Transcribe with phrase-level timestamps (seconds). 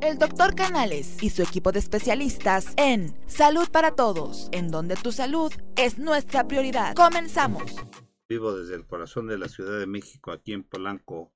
[0.00, 5.10] El doctor Canales y su equipo de especialistas en Salud para Todos, en donde tu
[5.10, 6.94] salud es nuestra prioridad.
[6.94, 7.74] Comenzamos.
[8.28, 11.32] Vivo desde el corazón de la Ciudad de México, aquí en Polanco.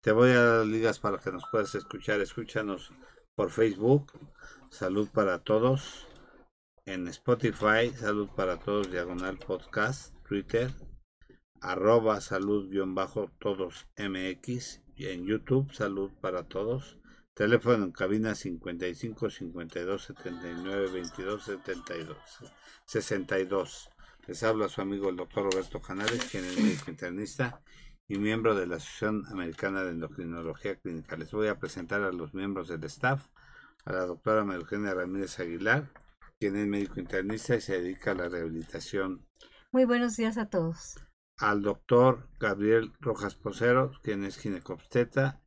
[0.00, 2.20] Te voy a dar ligas para que nos puedas escuchar.
[2.20, 2.90] Escúchanos
[3.36, 4.12] por Facebook,
[4.70, 6.08] Salud para Todos,
[6.86, 10.72] en Spotify, Salud para Todos, Diagonal Podcast, Twitter,
[11.60, 16.98] arroba salud-todos MX, y en YouTube, Salud para Todos
[17.34, 22.16] Teléfono en cabina 55 52 79 22 72
[22.86, 23.90] 62.
[24.28, 27.60] Les habla su amigo el doctor Roberto Canales, quien es médico internista
[28.06, 31.16] y miembro de la Asociación Americana de Endocrinología Clínica.
[31.16, 33.26] Les voy a presentar a los miembros del staff,
[33.84, 35.90] a la doctora María Ramírez Aguilar,
[36.38, 39.26] quien es médico internista y se dedica a la rehabilitación.
[39.72, 41.00] Muy buenos días a todos.
[41.38, 45.42] Al doctor Gabriel Rojas Posero, quien es ginecobsteta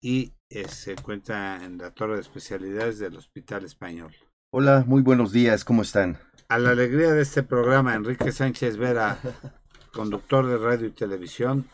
[0.00, 4.14] y eh, se encuentra en la torre de especialidades del Hospital Español.
[4.50, 6.18] Hola, muy buenos días, ¿cómo están?
[6.48, 9.18] A la alegría de este programa, Enrique Sánchez Vera,
[9.92, 11.68] conductor de radio y televisión.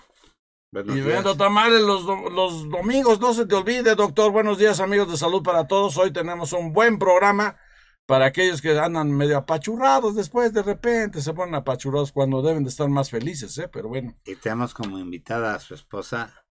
[0.72, 4.32] y vendo tamales los, los domingos, no se te olvide, doctor.
[4.32, 5.96] Buenos días, amigos de salud para todos.
[5.96, 7.56] Hoy tenemos un buen programa
[8.06, 12.70] para aquellos que andan medio apachurrados después, de repente se ponen apachurrados cuando deben de
[12.70, 13.68] estar más felices, ¿eh?
[13.68, 14.16] Pero bueno.
[14.24, 16.44] Y tenemos como invitada a su esposa,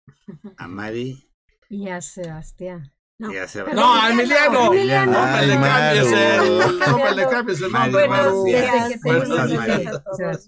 [0.57, 1.32] a Mari
[1.73, 2.93] y a Sebastián.
[3.17, 3.29] No,
[3.73, 4.73] no a Emiliano.
[4.73, 5.11] Emiliano.
[5.11, 8.07] No me le cambies el, no me le cambies el nombre.
[8.07, 8.99] Buenos días.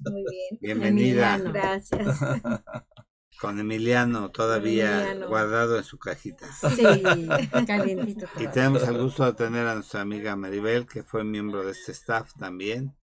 [0.03, 0.59] Muy bien.
[0.61, 1.37] Bienvenida.
[1.37, 2.19] Gracias.
[3.39, 6.47] Con Emiliano todavía guardado en su cajita.
[6.75, 6.83] Sí,
[7.67, 8.27] calientito.
[8.39, 11.91] Y tenemos el gusto de tener a nuestra amiga Maribel, que fue miembro de este
[11.91, 12.95] staff también,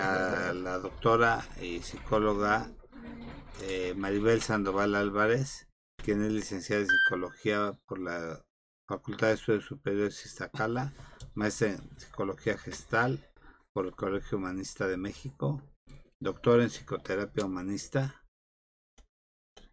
[0.00, 2.70] a la doctora y psicóloga
[3.62, 5.68] eh, Maribel Sandoval Álvarez,
[6.02, 8.44] quien es licenciada en Psicología por la
[8.88, 10.92] Facultad de Estudios Superiores Iztacala,
[11.34, 13.30] maestra en Psicología Gestal
[13.72, 15.62] por el Colegio Humanista de México,
[16.18, 18.24] doctor en Psicoterapia Humanista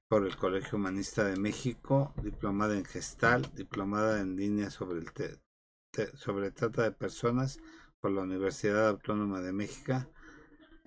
[0.08, 6.52] por el Colegio Humanista de México, diplomada en Gestal, diplomada en línea sobre, el sobre
[6.52, 7.60] trata de personas
[8.00, 10.06] por la Universidad Autónoma de México,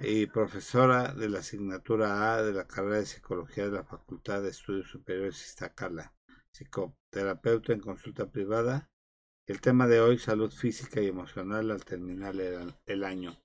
[0.04, 4.50] y profesora de la asignatura A de la carrera de Psicología de la Facultad de
[4.50, 6.12] Estudios Superiores Iztacala,
[6.52, 8.90] psicoterapeuta en consulta privada.
[9.46, 12.34] El tema de hoy, salud física y emocional al terminar
[12.86, 13.36] el, año.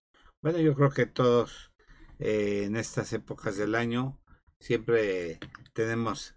[0.41, 1.72] Bueno, yo creo que todos
[2.19, 4.19] eh, en estas épocas del año
[4.59, 5.39] siempre
[5.74, 6.35] tenemos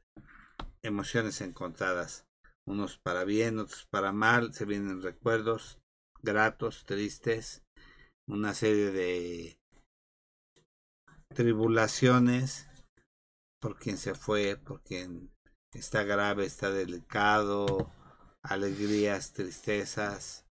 [0.82, 2.26] emociones encontradas,
[2.66, 5.78] unos para bien, otros para mal, se vienen recuerdos
[6.22, 7.64] gratos, tristes,
[8.26, 9.59] una serie de
[11.34, 12.66] tribulaciones
[13.60, 15.30] por quien se fue, por quien
[15.72, 17.90] está grave, está delicado,
[18.42, 20.46] alegrías, tristezas,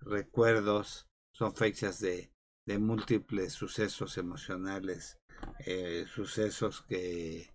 [0.00, 2.32] recuerdos, son fechas de,
[2.66, 5.18] de múltiples sucesos emocionales,
[5.66, 7.54] eh, sucesos que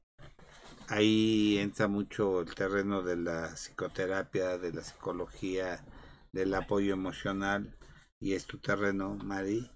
[0.88, 5.84] ahí entra mucho el terreno de la psicoterapia, de la psicología,
[6.32, 7.78] del apoyo emocional,
[8.20, 9.72] y es tu terreno, Mari.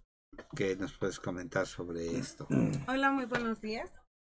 [0.55, 2.47] ¿Qué nos puedes comentar sobre esto?
[2.87, 3.91] Hola, muy buenos días.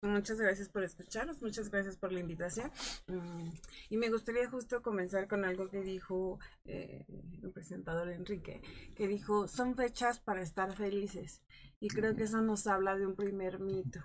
[0.02, 2.72] Muchas gracias por escucharnos, muchas gracias por la invitación.
[3.08, 3.50] Mm,
[3.90, 7.06] y me gustaría justo comenzar con algo que dijo eh,
[7.42, 8.62] el presentador Enrique,
[8.96, 11.42] que dijo, son fechas para estar felices.
[11.80, 14.04] Y creo que eso nos habla de un primer mito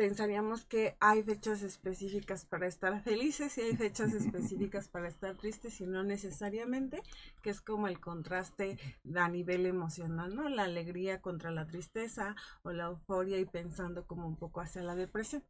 [0.00, 5.78] pensaríamos que hay fechas específicas para estar felices y hay fechas específicas para estar tristes
[5.82, 7.02] y no necesariamente,
[7.42, 8.78] que es como el contraste
[9.14, 10.48] a nivel emocional, ¿no?
[10.48, 14.94] La alegría contra la tristeza o la euforia y pensando como un poco hacia la
[14.94, 15.44] depresión.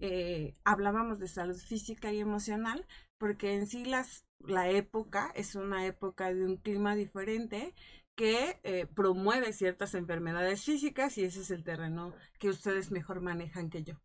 [0.00, 2.84] Eh, hablábamos de salud física y emocional
[3.16, 7.76] porque en sí las, la época es una época de un clima diferente
[8.14, 13.70] que eh, promueve ciertas enfermedades físicas y ese es el terreno que ustedes mejor manejan
[13.70, 14.00] que yo.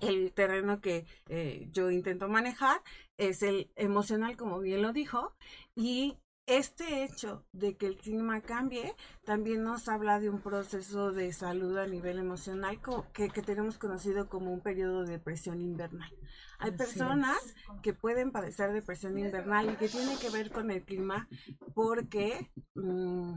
[0.00, 2.82] El terreno que eh, yo intento manejar
[3.16, 5.34] es el emocional, como bien lo dijo,
[5.76, 8.94] y este hecho de que el clima cambie
[9.24, 12.80] también nos habla de un proceso de salud a nivel emocional
[13.12, 16.12] que, tenemos conocido como un periodo de depresión invernal.
[16.58, 17.38] Hay personas
[17.82, 21.28] que pueden padecer depresión invernal y que tiene que ver con el clima
[21.74, 23.34] porque mm,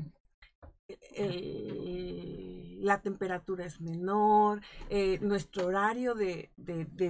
[0.90, 6.50] eh, la temperatura es menor, eh, nuestro horario de,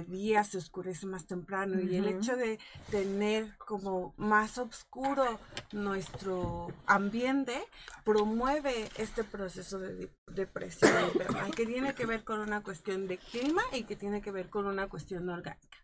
[0.08, 2.58] día se oscurece más temprano y el hecho de
[2.90, 5.38] tener como más oscuro
[5.72, 7.54] nuestro ambiente
[8.04, 10.90] promueve este proceso de depresión
[11.54, 14.66] que tiene que ver con una cuestión de clima y que tiene que ver con
[14.66, 15.78] una cuestión orgánica.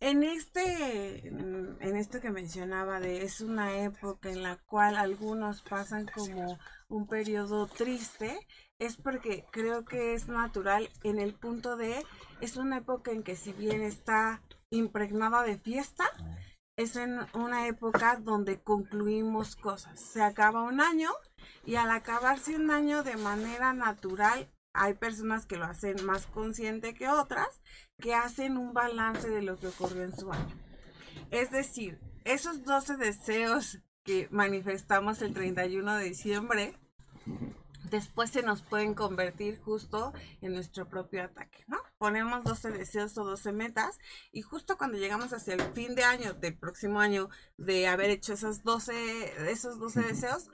[0.00, 6.06] En este, en esto que mencionaba de es una época en la cual algunos pasan
[6.12, 6.58] como
[6.92, 8.38] un periodo triste,
[8.78, 12.04] es porque creo que es natural en el punto de,
[12.40, 16.04] es una época en que si bien está impregnada de fiesta,
[16.76, 20.00] es en una época donde concluimos cosas.
[20.00, 21.10] Se acaba un año
[21.64, 26.94] y al acabarse un año de manera natural, hay personas que lo hacen más consciente
[26.94, 27.62] que otras,
[27.98, 30.56] que hacen un balance de lo que ocurrió en su año.
[31.30, 36.78] Es decir, esos 12 deseos que manifestamos el 31 de diciembre,
[37.90, 41.78] después se nos pueden convertir justo en nuestro propio ataque, ¿no?
[41.98, 43.98] Ponemos 12 deseos o 12 metas
[44.32, 48.32] y justo cuando llegamos hacia el fin de año, del próximo año, de haber hecho
[48.32, 50.48] esos 12, esos 12 deseos,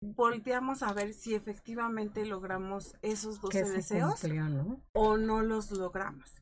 [0.00, 4.82] volteamos a ver si efectivamente logramos esos 12 Que se deseos cumplió, ¿no?
[4.92, 6.36] o no los logramos.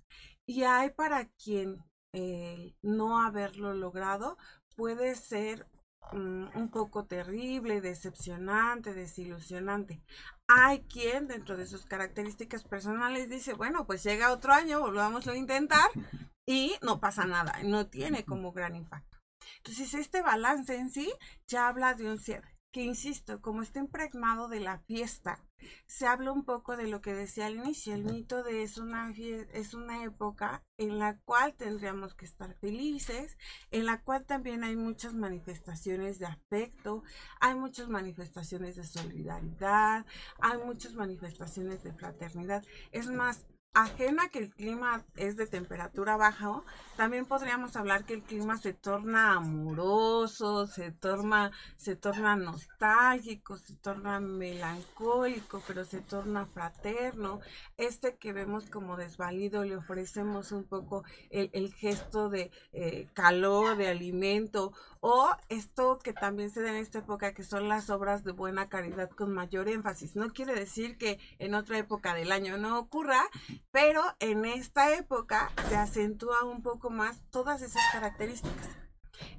[0.46, 1.84] Y hay para quien
[2.14, 4.38] eh, no haberlo logrado
[4.76, 5.66] puede ser
[6.12, 10.02] mm, un poco terrible, decepcionante, desilusionante.
[10.46, 15.36] Hay quien dentro de sus características personales dice, bueno, pues llega otro año, volvámoslo a
[15.36, 15.88] intentar
[16.46, 19.18] y no pasa nada, no tiene como gran impacto.
[19.58, 21.12] Entonces, este balance en sí
[21.46, 25.44] ya habla de un cierre que insisto, como está impregnado de la fiesta,
[25.86, 29.10] se habla un poco de lo que decía al inicio, el mito de es una,
[29.10, 33.36] es una época en la cual tendríamos que estar felices,
[33.70, 37.02] en la cual también hay muchas manifestaciones de afecto,
[37.40, 40.06] hay muchas manifestaciones de solidaridad,
[40.40, 42.64] hay muchas manifestaciones de fraternidad.
[42.92, 46.62] Es más, ajena que el clima es de temperatura baja,
[46.96, 53.74] también podríamos hablar que el clima se torna amoroso, se torna, se torna nostálgico, se
[53.74, 57.40] torna melancólico, pero se torna fraterno.
[57.76, 63.88] Este que vemos como desvalido le ofrecemos un poco el, gesto de eh, calor, de
[63.88, 68.32] alimento, o esto que también se da en esta época, que son las obras de
[68.32, 70.16] buena caridad con mayor énfasis.
[70.16, 73.22] No quiere decir que en otra época del año no ocurra,
[73.70, 78.68] pero en esta época se acentúa un poco más todas esas características.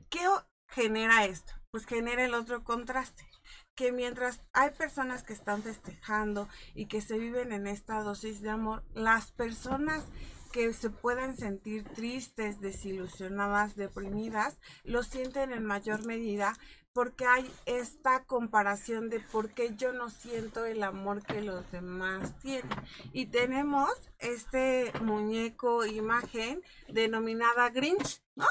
[0.10, 0.26] ¿Qué
[0.68, 1.54] genera esto?
[1.72, 3.28] Pues genera el otro contraste,
[3.76, 8.50] que mientras hay personas que están festejando y que se viven en esta dosis de
[8.50, 10.04] amor, las personas
[10.52, 16.54] que se pueden sentir tristes, desilusionadas, deprimidas, lo sienten en mayor medida
[16.94, 22.38] porque hay esta comparación de por qué yo no siento el amor que los demás
[22.40, 22.70] tienen.
[23.14, 28.48] Y tenemos este muñeco imagen denominada Grinch, ¿no?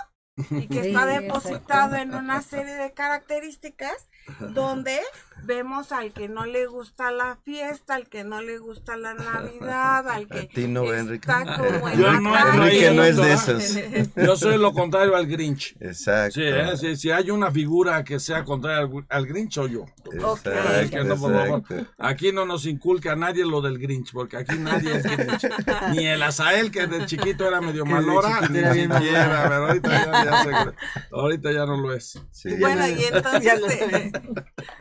[0.50, 4.08] Y que Sí, está depositado en una serie de características
[4.40, 5.00] donde
[5.44, 10.06] vemos al que no le gusta la fiesta, al que no le gusta la Navidad,
[10.08, 11.26] al que A ti no, Enrique.
[11.30, 14.14] está como en Yo la no Enrique no es de esos.
[14.16, 15.76] Yo soy lo contrario al Grinch.
[15.80, 16.34] Exacto.
[16.34, 16.76] Sí, ¿eh?
[16.76, 19.86] si, si hay una figura que sea contraria al, al Grinch, soy yo.
[20.22, 20.46] Ok.
[20.82, 21.92] Es que no, por favor, exacto.
[21.98, 25.48] Aquí no nos inculca a nadie lo del Grinch, porque aquí nadie es Grinch.
[25.94, 30.24] Ni el Azael, que de chiquito era medio malora, ni bien siquiera, pero ahorita ya,
[30.30, 30.74] ya se-
[31.12, 32.20] ahorita ya no lo es.
[32.30, 32.54] Sí.
[32.60, 34.12] Bueno, y entonces te-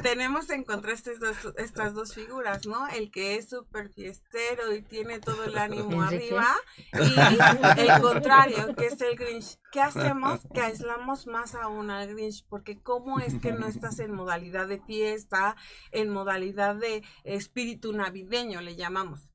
[0.03, 2.87] tenemos en contraste estas dos, estas dos figuras, ¿no?
[2.87, 6.35] El que es súper fiestero y tiene todo el ánimo Enrique.
[6.35, 6.55] arriba
[6.93, 9.57] y el contrario, que es el Grinch.
[9.71, 10.39] ¿Qué hacemos?
[10.53, 14.79] Que aislamos más aún al Grinch, porque ¿cómo es que no estás en modalidad de
[14.79, 15.55] fiesta,
[15.91, 19.29] en modalidad de espíritu navideño, le llamamos?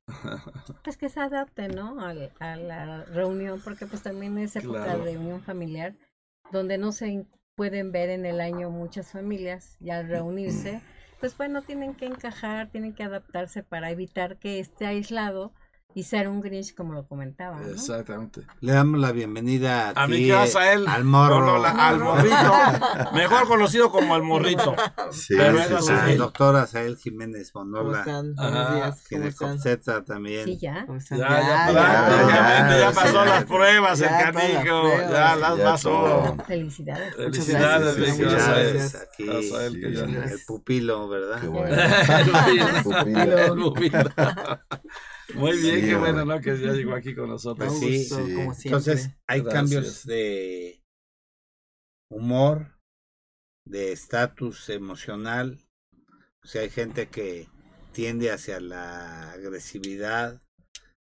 [0.84, 2.00] Pues que se adapte, ¿no?
[2.04, 5.04] Al- A, la reunión, porque pues también es época Claro.
[5.04, 5.94] de unión familiar,
[6.50, 7.24] donde no se
[7.54, 10.80] pueden ver en el año muchas familias y al reunirse,
[11.20, 15.52] pues bueno, tienen que encajar, tienen que adaptarse para evitar que esté aislado
[15.94, 17.68] y ser un Grinch como lo comentaba, ¿no?
[17.68, 18.42] Exactamente.
[18.60, 20.86] Le damos la bienvenida A aquí, mi casa, él.
[20.88, 21.40] al morro.
[21.40, 22.52] no, no, la- al morrito.
[23.14, 24.74] Mejor conocido como el morrito.
[25.10, 25.92] Sí, Pero sí, sí.
[25.92, 28.34] al doctor Asael Jiménez ¿Cómo Monola, están?
[28.38, 28.50] Ajá.
[28.50, 28.90] Buenos días.
[28.90, 29.48] ¿Cómo tiene están?
[29.50, 30.44] Conceta también.
[30.46, 30.86] Sí, ya.
[31.10, 34.88] Ya, ya, ya, ya ya, pasó las pruebas, el canijo.
[35.10, 35.90] Ya las Ya pasó.
[35.90, 36.36] todo.
[36.46, 37.08] Felicidades.
[37.18, 38.72] Muchas Felicidades, gracias, mi muchas Azael.
[38.74, 39.02] gracias.
[39.12, 39.86] aquí Azael, que
[40.32, 41.40] el pupilo, ¿verdad?
[41.40, 41.76] Qué bueno.
[43.42, 44.62] El Lupita.
[45.34, 46.40] Muy bien, Sí, qué bueno, ¿no?
[46.40, 47.68] Que ya llegó aquí con nosotros.
[47.68, 48.34] Pues sí, gusto, sí.
[48.34, 48.78] como siempre.
[48.78, 49.54] Entonces, hay Gracias.
[49.62, 50.82] cambios de
[52.10, 52.78] humor,
[53.66, 55.58] de estatus emocional.
[56.44, 57.48] O sea, hay gente que
[57.92, 60.42] tiende hacia la agresividad,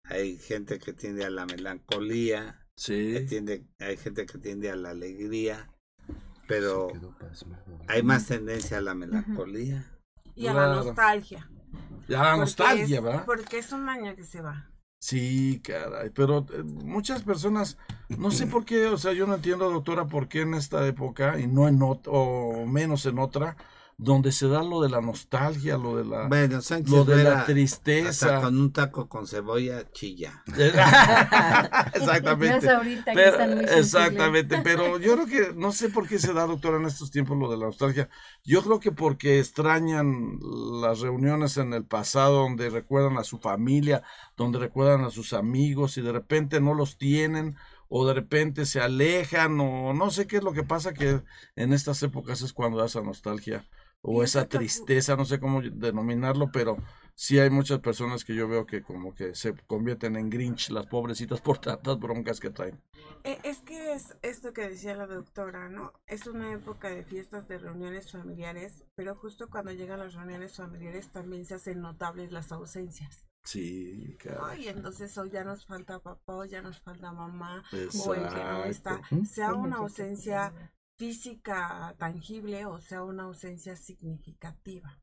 [0.05, 3.25] hay gente que tiende a la melancolía, Sí.
[3.29, 5.73] tiende, hay gente que tiende a la alegría,
[6.49, 6.89] pero
[7.89, 9.89] hay más tendencia a la melancolía.
[10.35, 11.49] Y a la nostalgia.
[12.09, 13.25] La nostalgia, es- ¿verdad?
[13.25, 14.69] Porque es un año que se va.
[15.01, 17.77] Sí, caray, pero eh, muchas personas,
[18.09, 21.41] no sé por qué, o sea, yo no entiendo, doctora, por qué en esta época
[21.41, 23.57] y no en ot- o menos en otra,
[23.99, 28.09] donde se da lo de la nostalgia, lo de la, Bueno, lo de la tristeza.
[28.37, 30.43] hasta con un taco con cebolla chilla.
[31.95, 32.67] Exactamente.
[32.67, 33.87] es ahorita que Pero- están muy sensibles.
[33.87, 37.39] exactamente, pero yo creo que no sé por qué se da, doctora, en estos tiempos
[37.39, 38.09] lo de la nostalgia.
[38.45, 40.39] Yo creo que porque extrañan
[40.81, 44.03] las reuniones en el pasado donde recuerdan a su familia,
[44.37, 47.57] donde recuerdan a sus amigos y de repente no los tienen
[47.89, 51.23] o de repente se alejan o no sé qué es lo que pasa que
[51.57, 53.67] en estas épocas es cuando da esa nostalgia
[54.03, 56.77] o esa tristeza, no sé cómo denominarlo, pero
[57.15, 60.87] sí hay muchas personas que yo veo que como que se convierten en Grinch, las
[60.87, 62.81] pobrecitas por tantas broncas que traen.
[63.25, 65.93] Eh, Es que es esto que decía la doctora, ¿no?
[66.07, 71.11] Es una época de fiestas, de reuniones familiares, pero justo cuando llegan las reuniones familiares
[71.11, 73.27] también se hacen notables las ausencias.
[73.45, 74.55] Sí, ¿no?
[74.55, 77.65] Y entonces hoy ya nos falta papá, o ya nos falta mamá,
[78.07, 79.25] o el que no está, Exacto.
[79.25, 80.53] sea una ausencia
[80.99, 84.99] física tangible o sea una ausencia significativa.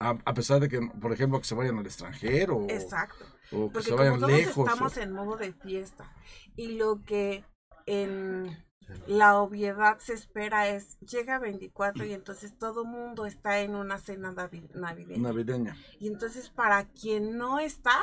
[0.00, 3.24] A, a pesar de que, por ejemplo, que se vayan al extranjero Exacto.
[3.50, 4.56] o que Porque se como vayan todos lejos.
[4.58, 6.12] o- estamos en modo de fiesta
[6.54, 7.44] y lo que
[7.86, 8.64] en
[9.06, 14.32] la obviedad se espera es llega 24 y entonces todo mundo está en una cena
[14.32, 15.22] navi- navideña.
[15.22, 15.76] navideña.
[15.98, 17.98] Y entonces para quien no está,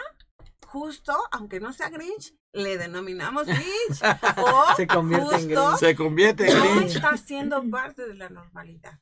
[0.65, 3.99] justo, aunque no sea Grinch, le denominamos Grinch.
[4.37, 5.79] O Se convierte en justo Grinch.
[5.79, 8.97] Se convierte en no está siendo parte de la normalidad.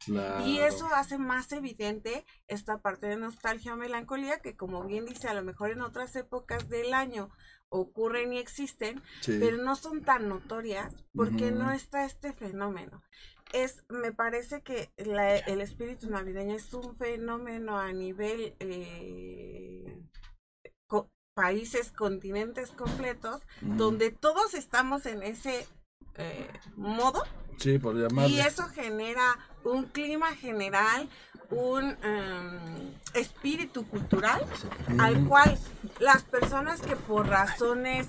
[0.46, 5.28] Y eso hace más evidente esta parte de nostalgia o melancolía que como bien dice,
[5.28, 7.30] a lo mejor en otras épocas del año
[7.70, 9.38] ocurren y existen, Sí.
[9.40, 13.02] pero no son tan notorias porque no está este fenómeno.
[13.54, 19.98] Es, me parece que la- el espíritu navideño es un fenómeno a nivel eh,
[21.34, 25.68] países, continentes completos, donde todos estamos en ese
[26.16, 27.24] eh, modo
[27.58, 28.30] Sí, por llamarle.
[28.36, 31.08] y eso genera un clima general,
[31.50, 34.44] un em, espíritu cultural
[35.00, 35.58] al cual
[36.00, 38.08] las personas que por razones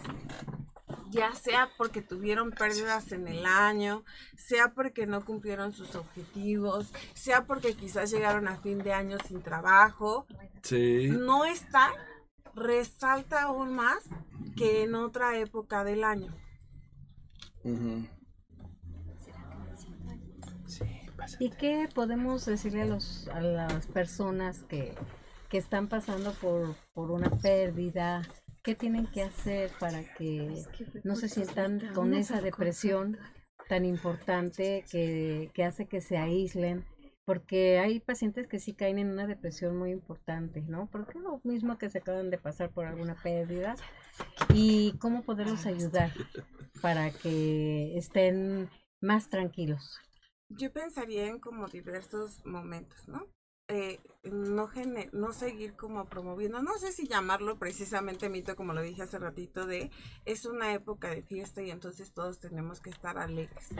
[1.10, 4.02] ya sea porque tuvieron pérdidas en el año,
[4.34, 9.42] sea porque no cumplieron sus objetivos, sea porque quizás llegaron a fin de año sin
[9.42, 10.26] trabajo,
[10.62, 11.08] Sí.
[11.10, 11.92] no están,
[12.54, 14.02] resalta aún más
[14.56, 16.34] que en otra época del año.
[21.38, 24.94] ¿Y qué podemos decirle a, los, a las personas que,
[25.48, 28.22] que están pasando por, por una pérdida?
[28.62, 30.64] ¿Qué tienen que hacer para que
[31.04, 33.18] no se sientan con esa depresión
[33.68, 36.84] tan importante que, que hace que se aíslen?
[37.24, 40.88] Porque hay pacientes que sí caen en una depresión muy importante, ¿no?
[40.90, 43.76] Porque es lo mismo que se acaban de pasar por alguna pérdida.
[44.52, 46.12] ¿Y cómo poderlos ayudar
[46.80, 48.68] para que estén
[49.00, 49.98] más tranquilos?
[50.48, 53.26] Yo pensaría en como diversos momentos, ¿no?
[53.74, 54.68] Eh, no,
[55.12, 59.64] no seguir como promoviendo, no sé si llamarlo precisamente mito, como lo dije hace ratito,
[59.64, 59.90] de
[60.26, 63.70] es una época de fiesta y entonces todos tenemos que estar alegres.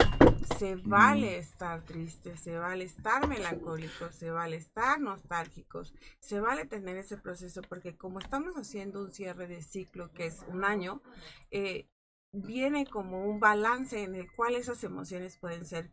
[0.58, 6.96] Se vale estar tristes, se vale estar melancólicos, se vale estar nostálgicos, se vale tener
[6.96, 11.02] ese proceso porque como estamos haciendo un cierre de ciclo que es un año,
[11.50, 11.86] eh,
[12.32, 15.92] viene como un balance en el cual esas emociones pueden ser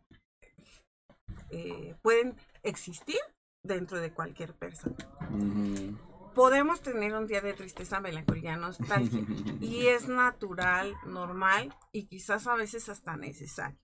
[1.50, 3.18] eh, pueden existir
[3.62, 4.96] dentro de cualquier persona.
[6.34, 9.20] Podemos tener un día de tristeza, melancolía, nostalgia,
[9.60, 13.78] y es natural, normal y quizás a veces hasta necesario.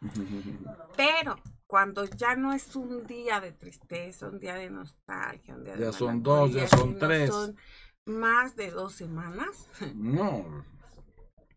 [0.96, 1.36] Pero
[1.66, 5.84] cuando ya no es un día de tristeza, un día de nostalgia, un día de
[5.84, 7.30] Ya son dos, ya son tres.
[7.30, 7.56] son
[8.04, 10.64] más de dos semanas, No.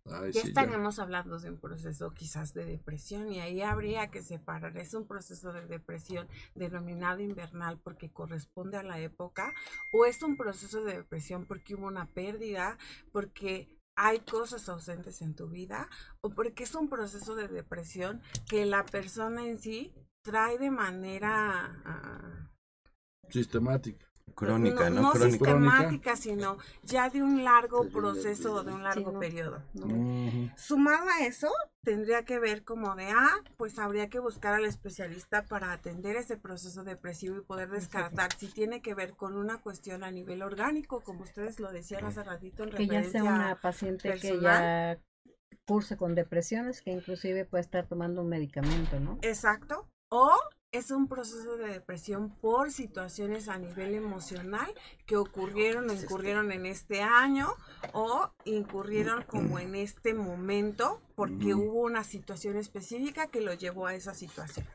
[0.07, 0.67] Ay, ya sí, ya.
[0.67, 4.77] estaríamos hablando de un proceso quizás de depresión y ahí habría que separar.
[4.77, 9.53] Es un proceso de depresión denominado invernal porque corresponde a la época
[9.91, 12.77] o es un proceso de depresión porque hubo una pérdida,
[13.11, 15.89] porque hay cosas ausentes en tu vida
[16.21, 19.93] o porque es un proceso de depresión que la persona en sí
[20.23, 21.81] trae de manera...
[21.85, 22.51] ah,
[23.29, 24.04] Sistemática.
[24.33, 25.01] Crónica, ¿no?
[25.01, 25.29] no Crónica.
[25.37, 29.19] sistemática, sino ya de un largo proceso o de un largo Sí, no.
[29.19, 29.63] periodo.
[29.75, 30.49] Ujú.
[30.57, 31.49] Sumado a eso,
[31.83, 36.35] tendría que ver como de, ah, pues habría que buscar al especialista para atender ese
[36.37, 41.01] proceso depresivo y poder descartar si tiene que ver con una cuestión a nivel orgánico,
[41.01, 44.99] como ustedes lo decían hace ratito en que ya referencia sea una paciente que ya
[45.65, 49.17] curse con depresiones, que inclusive puede estar tomando un medicamento, ¿no?
[49.21, 49.87] Exacto.
[50.09, 50.31] O
[50.77, 54.67] es un proceso de depresión por situaciones a nivel emocional
[55.05, 57.53] que ocurrieron o incurrieron en este año
[57.93, 63.95] o incurrieron como en este momento porque hubo una situación específica que lo llevó a
[63.95, 64.67] esa situación.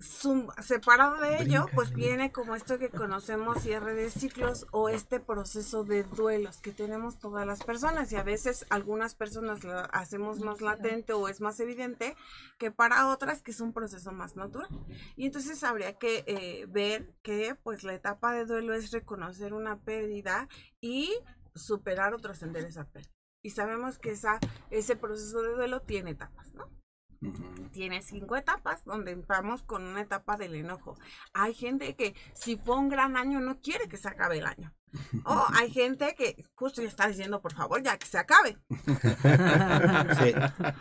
[0.00, 5.84] Separado de ello, pues viene como esto que conocemos cierre de ciclos o este proceso
[5.84, 10.62] de duelos que tenemos todas las personas y a veces algunas personas lo hacemos más
[10.62, 12.16] latente o es más evidente
[12.58, 14.70] que para otras que es un proceso más natural.
[15.16, 19.80] Y entonces habría que eh, ver que pues la etapa de duelo es reconocer una
[19.80, 20.48] pérdida
[20.80, 21.12] y
[21.54, 23.12] superar o trascender esa pérdida.
[23.42, 24.38] Y sabemos que esa,
[24.70, 26.79] ese proceso de duelo tiene etapas, ¿no?
[27.72, 30.96] Tiene cinco etapas donde vamos con una etapa del enojo.
[31.34, 34.72] Hay gente que si fue un gran año no quiere que se acabe el año.
[35.24, 38.58] O hay gente que justo ya está diciendo, por favor, ya que se acabe.
[40.20, 40.34] Sí.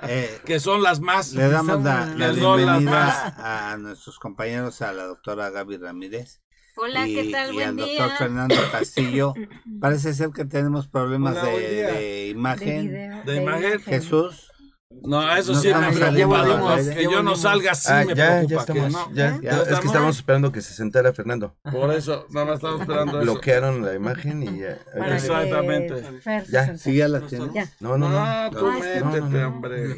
[0.07, 1.33] Eh, Que son las más.
[1.33, 6.41] le damos la, bienvenida a nuestros compañeros, a la doctora Gaby Ramírez.
[6.75, 7.51] Hola, y, ¿qué tal?
[7.51, 8.01] y Buen al día.
[8.03, 9.33] doctor Fernando Castillo.
[9.81, 11.87] Parece ser que tenemos problemas Hola, de, día.
[11.91, 13.25] de De imagen.
[13.25, 13.81] de imagen.
[13.81, 14.48] Jesús,
[14.91, 16.95] No, eso No sí me preocupa, aire.
[16.95, 18.49] Que yo no salga así Ah, me ya, preocupa.
[18.49, 18.83] ya estamos.
[18.85, 19.13] que no.
[19.13, 19.79] ya, ¿Ya es estamos?
[19.81, 21.55] que estábamos esperando que se sentara Fernando.
[21.71, 23.31] Por eso, nada más estamos esperando eso.
[23.31, 24.79] Bloquearon la imagen y ya.
[24.91, 26.21] para que Exactamente.
[26.21, 26.75] Se Ya.
[26.77, 27.53] ¿sí ya la tienes?
[27.53, 27.69] Ya.
[27.79, 28.49] No, no, no.
[28.49, 29.47] No, tú que- métete, no, no, no.
[29.47, 29.95] hombre.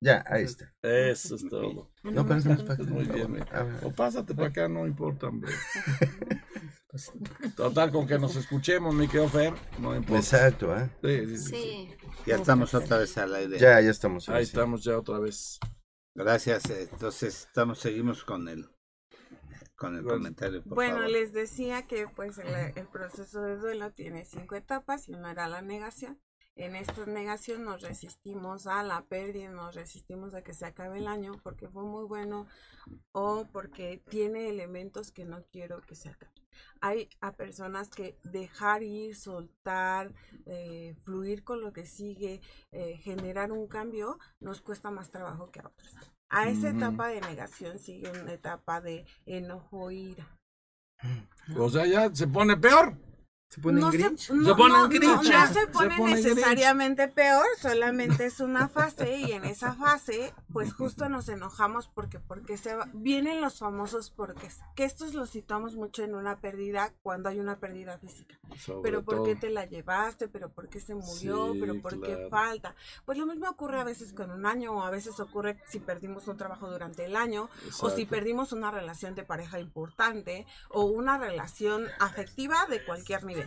[0.00, 0.72] Ya, ahí está.
[0.82, 1.88] Eso es todo.
[2.02, 2.82] No, pero es más acá.
[2.82, 3.46] Muy bien, mira.
[3.52, 3.76] A ver.
[3.84, 5.52] O pásate para acá, no importa, hombre.
[7.56, 10.18] Total, con que nos escuchemos, mi querido Fer, no importa.
[10.18, 10.90] Exacto, ¿eh?
[11.02, 11.50] Sí, sí, sí, sí.
[11.50, 11.88] Sí.
[12.26, 13.58] Ya estamos otra vez al aire.
[13.58, 14.28] Ya, ya estamos.
[14.28, 14.50] Ahí sí.
[14.50, 15.58] estamos ya otra vez.
[16.14, 16.68] Gracias.
[16.70, 18.68] eh, Entonces, estamos, seguimos con el,
[19.76, 20.18] con el Bueno.
[20.18, 20.62] comentario.
[20.62, 21.10] por Bueno, favor.
[21.10, 25.48] les decía que pues el, el proceso de duelo tiene cinco etapas y una era
[25.48, 26.20] la negación.
[26.54, 31.06] En esta negación nos resistimos a la pérdida, nos resistimos a que se acabe el
[31.06, 32.46] año porque fue muy bueno
[33.12, 36.41] o porque tiene elementos que no quiero que se acabe.
[36.80, 40.12] Hay a personas que dejar ir, soltar,
[40.46, 42.40] eh, fluir con lo que sigue,
[42.72, 45.96] eh, generar un cambio, nos cuesta más trabajo que a otros.
[46.28, 50.26] A esa etapa de negación sigue una etapa de enojo, ira.
[51.58, 52.96] O sea, ya se pone peor.
[53.52, 54.18] Se pone no Grinch.
[54.28, 55.46] Se, no, Se pone no, en Grinch, no, ya.
[55.46, 59.74] no se Se pone pone en necesariamente peor, solamente es una fase y en esa
[59.74, 65.12] fase, pues justo nos enojamos porque porque se va- vienen los famosos porqués, que estos
[65.12, 68.38] los citamos mucho en una pérdida cuando hay una pérdida física.
[68.58, 70.28] Sobre Pero ¿por qué te la llevaste?
[70.28, 71.52] ¿Pero por qué se murió?
[71.52, 72.74] Sí, ¿Pero por qué falta?
[73.04, 76.26] Pues lo mismo ocurre a veces con un año o a veces ocurre si perdimos
[76.26, 81.18] un trabajo durante el año o si perdimos una relación de pareja importante o una
[81.18, 83.41] relación afectiva de cualquier nivel.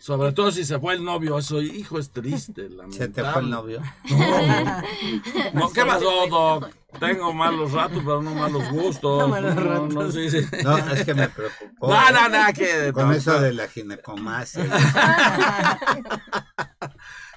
[0.00, 2.68] Sobre todo si se fue el novio, eso, hijo, es triste.
[2.90, 3.82] ¿Se te fue el novio?
[4.08, 6.70] No, no, ¿qué pasó, Doc?
[6.98, 9.18] Tengo malos ratos, pero no malos gustos.
[9.18, 10.14] No malos No, no, ratos.
[10.14, 10.38] sí, sí.
[10.64, 11.88] No, es que me preocupó.
[11.88, 14.64] No, no, no, que Con eso de la ginecomasia.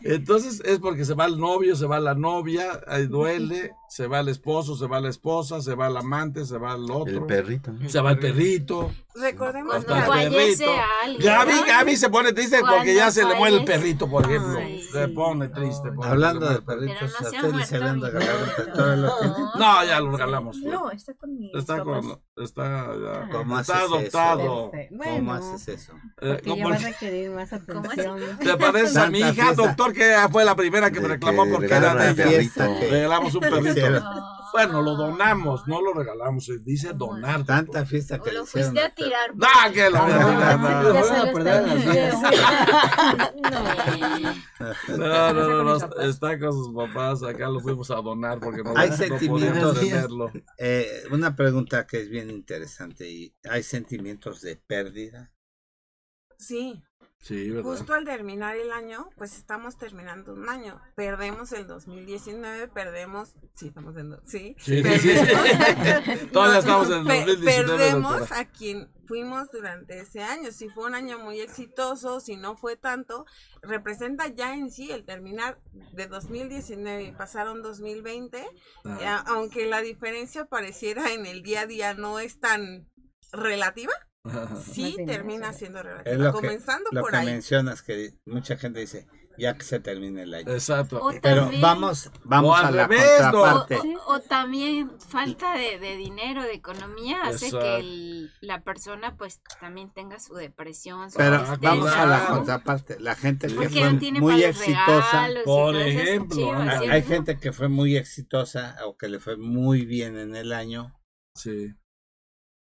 [0.04, 4.22] Entonces es porque se va el novio, se va la novia, ahí duele, se va
[4.22, 7.28] el esposo, se va la esposa, se va el amante, se va el El otro,
[7.28, 7.72] perrito.
[7.74, 7.90] ¿no?
[7.90, 8.90] se va el perrito.
[9.14, 10.82] Recordemos hasta Cuando el que fallece perrito.
[11.04, 11.22] alguien.
[11.34, 11.66] Gaby, ¿no?
[11.68, 14.58] Gaby se pone triste porque ya se le muere el perrito, por ejemplo.
[14.60, 15.92] Ay, se pone triste.
[15.92, 18.02] porque Hablando se le de muere el perritos, Pero no ¿a se se un no.
[18.02, 18.76] perrito?
[18.76, 19.84] Perrito.
[19.88, 20.58] Ya lo regalamos.
[20.60, 23.96] No, está con mi Está con, está, ya, ¿Cómo está haces eso?
[23.98, 24.72] adoptado.
[24.72, 25.04] Perfecto.
[25.04, 25.94] ¿Cómo haces eso?
[26.22, 28.20] Eh, ya va a requerir más atención.
[28.40, 29.54] ¿Te pareces a mi hija, fiesta.
[29.56, 32.24] doctor, que fue la primera que me reclamó que porque era de ella?
[32.24, 32.80] perrito.
[32.90, 33.81] Regalamos un perrito.
[33.88, 34.04] Hicieron
[34.54, 37.46] Bueno, lo donamos, no lo regalamos, se dice donar.
[37.46, 39.32] Tanta fiesta que lo fuiste a tirar.
[39.42, 40.08] ¡Ah, que Ah, no,
[44.98, 48.40] No, no, lo no, no, no, está con sus papás, acá lo fuimos a donar
[48.40, 49.78] porque no, Hay no sentimientos.
[49.78, 50.32] podíamos tenerlo.
[50.58, 53.10] Eh, una pregunta que es bien interesante.
[53.10, 55.32] y ¿Hay sentimientos de pérdida?
[56.38, 56.82] sí,
[57.24, 57.70] Sí, ¿verdad?
[57.70, 60.82] justo al terminar el año, pues estamos terminando un año.
[60.96, 65.10] Perdemos el 2019, perdemos, sí, estamos en, do- sí, Sí, sí, sí.
[66.34, 68.40] Todavía estamos en el Pe- 2019, Perdemos doctora.
[68.42, 70.52] a quien fuimos durante ese año.
[70.52, 73.26] Si fue un año muy exitoso, si no fue tanto,
[73.62, 75.60] representa ya en sí el terminar
[75.94, 78.44] de 2019 y pasaron 2020,
[78.84, 78.98] Ah.
[79.00, 82.90] ya, aunque la diferencia pareciera en el día a día no es tan
[83.32, 83.94] relativa,
[84.72, 86.16] sí termina siendo Es relativa.
[86.18, 87.26] lo que, Comenzando lo por que ahí.
[87.26, 89.08] mencionas, que mucha gente dice,
[89.38, 90.52] ya que se termine el año.
[90.52, 91.00] Exacto.
[91.02, 93.78] O Pero también- vamos, vamos O al a la contraparte.
[94.06, 97.60] O, o también falta de, de dinero, de economía, hace Exacto.
[97.66, 102.28] que el- la persona pues también tenga su depresión, su Pero tristeza, vamos a la
[102.28, 103.00] contraparte.
[103.00, 105.28] La gente que Porque fue no tiene muy exitosa.
[105.46, 110.36] Por ejemplo, hay gente que fue muy exitosa o que le fue muy bien en
[110.36, 110.94] el año.
[111.36, 111.74] Sí.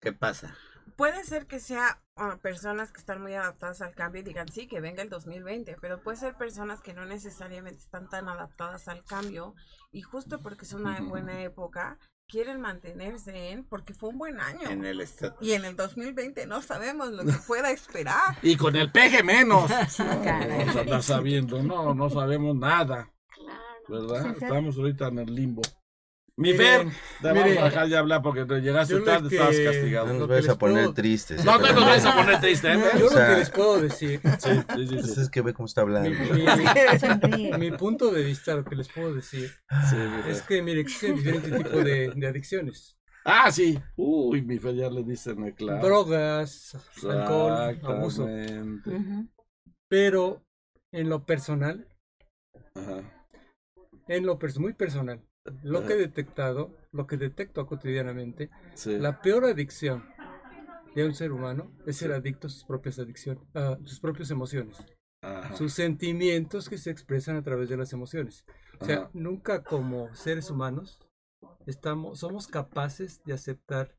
[0.03, 0.55] ¿Qué pasa?
[0.97, 4.67] Puede ser que sea ah, personas que están muy adaptadas al cambio y digan, sí,
[4.67, 9.05] que venga el 2020, pero puede ser personas que no necesariamente están tan adaptadas al
[9.05, 9.55] cambio
[9.93, 14.69] y justo porque es una buena época, quieren mantenerse en, porque fue un buen año.
[14.69, 15.07] En el.
[15.41, 18.37] Y en el 2020 no sabemos lo que pueda esperar.
[18.43, 19.71] Y con el peje menos.
[19.99, 21.63] Andar sabiendo.
[21.63, 23.13] No, no sabemos nada.
[23.89, 24.33] ¿Verdad?
[24.33, 25.63] Estamos ahorita en el limbo.
[26.39, 26.87] Mi Fer,
[27.23, 30.13] te vamos a dejar de hablar porque te llegaste Yo tarde, que- estás No castigado.
[30.13, 31.43] nos vayas a poner puedo- tristes.
[31.47, 32.79] No te nos vayas a poner triste, ¿eh?
[32.99, 35.03] Yo O sea- lo que les puedo decir, Sí, sí, sí.
[35.15, 35.21] Sí.
[35.23, 36.11] es que ve cómo está hablando.
[36.11, 36.47] mi, Sonríe.
[37.59, 39.51] mi- mi punto de vista, lo que les puedo decir,
[39.89, 39.97] Sí,
[40.29, 42.99] es que, mire, existen diferentes tipos de, de adicciones.
[43.25, 43.79] Ah, sí.
[43.97, 45.87] Uy, mi Fer ya le dicen el claro.
[45.87, 48.29] Drogas, alcohol, abuso.
[49.89, 50.45] Pero
[50.93, 51.89] en lo personal,
[52.75, 53.01] Ajá.
[54.07, 55.23] en lo pers- muy personal,
[55.63, 58.99] lo que he detectado, lo que detecto cotidianamente, Sí.
[58.99, 60.05] la peor adicción
[60.95, 64.79] de un ser humano es ser adicto a sus propias adicciones, a sus propias emociones,
[65.23, 65.55] Ajá.
[65.57, 68.45] sus sentimientos que se expresan a través de las emociones.
[68.81, 69.11] O sea, Ajá.
[69.13, 70.99] nunca como seres humanos
[71.67, 73.95] estamos, somos capaces de aceptar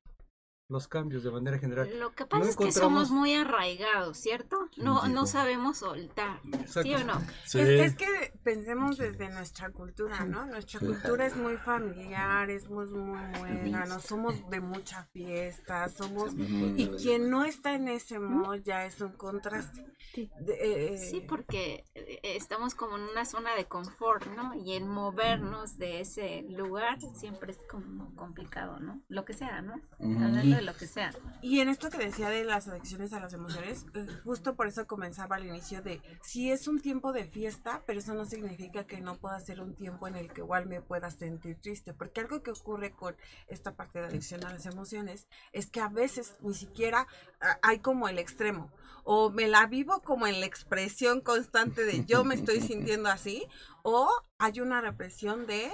[0.70, 1.90] los cambios de manera general.
[1.98, 4.58] Lo que pasa No es que encontramos- somos muy arraigados, ¿cierto?
[4.76, 6.82] No, no sabemos soltar, Exacto.
[6.84, 7.22] ¿sí o no?
[7.46, 7.60] Sí.
[7.60, 10.46] Es, es que pensemos desde nuestra cultura, ¿no?
[10.46, 16.34] Nuestra cultura es muy familiar, es muy, muy buena, no somos de mucha fiesta, somos...
[16.36, 19.86] Y quien no está en ese modo ya es un contraste.
[20.14, 20.30] Sí.
[20.42, 24.54] De- eh, Sí, porque eh, estamos como en una zona de confort, ¿no?
[24.56, 29.02] Y el movernos de ese lugar siempre es como complicado, ¿no?
[29.08, 29.76] Lo que sea, ¿no?
[30.00, 30.57] Ujú.
[30.58, 31.14] De lo que sea.
[31.44, 34.88] Y en esto que decía de las adicciones a las emociones, eh, justo por eso
[34.88, 39.00] comenzaba al inicio de, si es un tiempo de fiesta, pero eso no significa que
[39.00, 42.42] no pueda ser un tiempo en el que igual me pueda sentir triste, porque algo
[42.42, 43.16] que ocurre con
[43.48, 47.06] esta parte de adicción a las emociones es que a veces ni siquiera
[47.40, 48.72] ah, hay como el extremo,
[49.04, 53.46] o me la vivo como en la expresión constante de yo me estoy sintiendo así,
[53.84, 55.70] o hay una represión de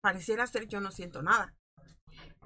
[0.00, 1.57] pareciera ser yo no siento nada.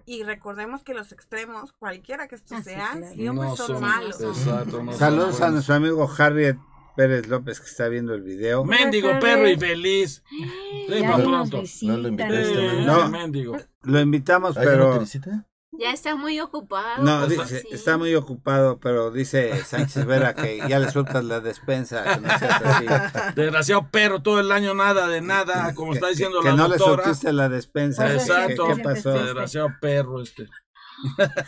[0.07, 3.15] Y recordemos que los extremos, cualquiera que estos Ah, sí, sean, claro.
[3.15, 4.21] siempre No son, son- malos.
[4.21, 4.83] Exacto.
[4.83, 6.57] no Saludos son a nuestro amigo Harriet
[6.97, 8.65] Pérez López que está viendo el video.
[8.65, 10.23] Mendigo perro y feliz.
[10.29, 11.87] Sí.
[11.87, 13.09] No lo invitaste, Eh, No.
[13.09, 13.57] mendigo.
[13.83, 15.45] Lo invitamos, ¿Ay, ya no te pero?
[15.83, 17.03] Ya está muy ocupado.
[17.03, 17.69] no, pues, dice, sí.
[17.73, 22.39] está muy ocupado, pero dice Sánchez Vera que ya le sueltas la despensa, que no
[22.39, 22.87] seas así.
[23.35, 26.57] Desgraciado perro, todo el año nada de nada, como Que- está diciendo que, que la
[26.57, 27.05] no le doctora.
[27.05, 28.13] surtiste la despensa.
[28.13, 28.67] Exacto.
[28.69, 29.13] ¿Qué, qué pasó?
[29.13, 30.49] Desgraciado perro este.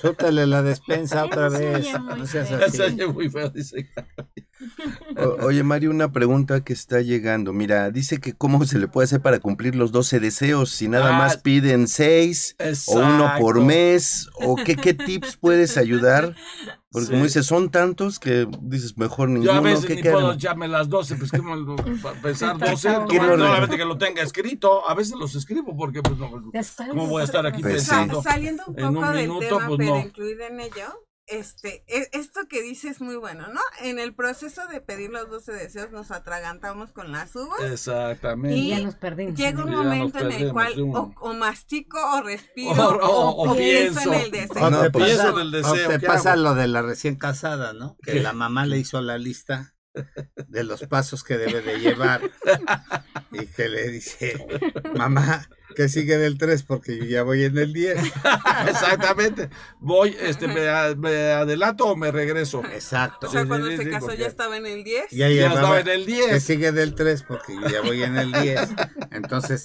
[0.00, 1.86] Súrtale la despensa otra vez.
[1.86, 2.58] oye muy No seas feo.
[2.66, 2.76] así.
[2.76, 3.88] Se oye muy feo, dice.
[5.16, 7.52] O- oye, Mario, una pregunta que está llegando.
[7.52, 11.14] Mira, dice que cómo se le puede hacer para cumplir los 12 deseos si nada
[11.14, 11.18] Ah.
[11.18, 16.34] más piden 6 o uno por mes o qué, qué tips puedes ayudar.
[16.94, 17.26] Porque como Sí.
[17.26, 19.62] dices, son tantos que dices mejor Yo a ninguno.
[19.62, 20.14] veces ¿qué ni quedan?
[20.14, 23.98] puedo echarme las 12, pues que me- para pensar 12, ¿Qué no, solamente que lo
[23.98, 27.74] tenga escrito, a veces los escribo porque pues no, ¿cómo voy a estar aquí Pues
[27.74, 28.22] pensando?
[28.22, 30.00] saliendo un en poco un del minuto, tema, pues, pero no.
[30.00, 33.60] incluido en ello, este, e- esto que dice es muy bueno, ¿no?
[33.82, 37.60] En el proceso de pedir los 12 deseos nos atragantamos con las uvas.
[37.62, 38.56] Exactamente.
[38.56, 39.34] Y ya nos perdimos.
[39.38, 43.56] Llega un Ya momento en el cual o, o mastico o respiro O- o- o
[43.56, 44.66] pienso en el deseo.
[44.66, 46.42] O No, te pasa, Pienso en el o deseo, te ¿qué pasa hago?
[46.42, 47.96] lo de la recién casada, ¿no?
[48.02, 48.20] Que ¿Qué?
[48.20, 49.73] la mamá le hizo la lista
[50.48, 52.20] de los pasos que debe de llevar
[53.32, 54.46] y que le dice,
[54.96, 57.98] mamá, que sigue del 3 porque yo ya voy en el 10.
[58.68, 59.50] Exactamente.
[59.80, 62.62] Voy, este, me, me adelanto o me regreso.
[62.72, 63.26] Exacto.
[63.26, 65.10] O sea, cuando sí, se sí, casó ya estaba en el 10.
[65.10, 66.42] Ya Ya llevaba- estaba en el que 10.
[66.42, 68.60] sigue del 3 porque yo ya voy en el 10.
[69.10, 69.64] Entonces,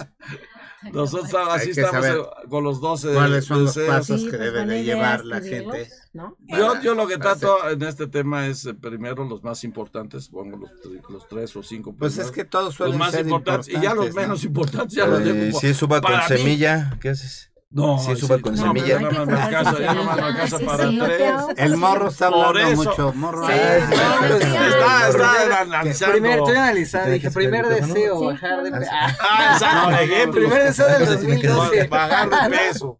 [0.93, 3.95] Nosotros así que estamos saber con los 12 ¿cuáles son los deseos.
[3.95, 5.93] pasos Sí, que pues, debe de llevar la escribirlos, gente?
[6.13, 6.37] ¿no?
[6.47, 10.57] Yo, yo lo que trato en este tema es eh, primero los más importantes, pongo
[10.57, 11.93] los, tri- los tres o cinco.
[11.97, 12.35] Pues es primeros.
[12.35, 14.21] que todos los suelen más ser importantes, y ya los importantes, ¿no?
[14.21, 15.59] menos importantes ya los Eh, dejo.
[15.59, 16.37] si es uva con para mí.
[16.37, 17.48] semilla, ¿qué haces?
[17.71, 18.99] No, si es uva con no, semilla.
[18.99, 21.33] No, no, alcanza, ya no me comprar alcanza Sí, para sí, tres.
[21.55, 22.75] El morro está hablando eso.
[22.75, 23.13] mucho.
[23.13, 23.45] Morro.
[23.47, 24.57] Sí, sí, sí, sí.
[24.57, 26.11] Está, está analizando.
[26.13, 28.91] Primero, estoy analizando, ¿Te dije, primer deseo, Sí, bajar de peso.
[28.91, 30.31] Ah, exacto.
[30.31, 31.87] Primer deseo del No sé si me quedas- 2012.
[31.89, 32.99] Bajar de peso.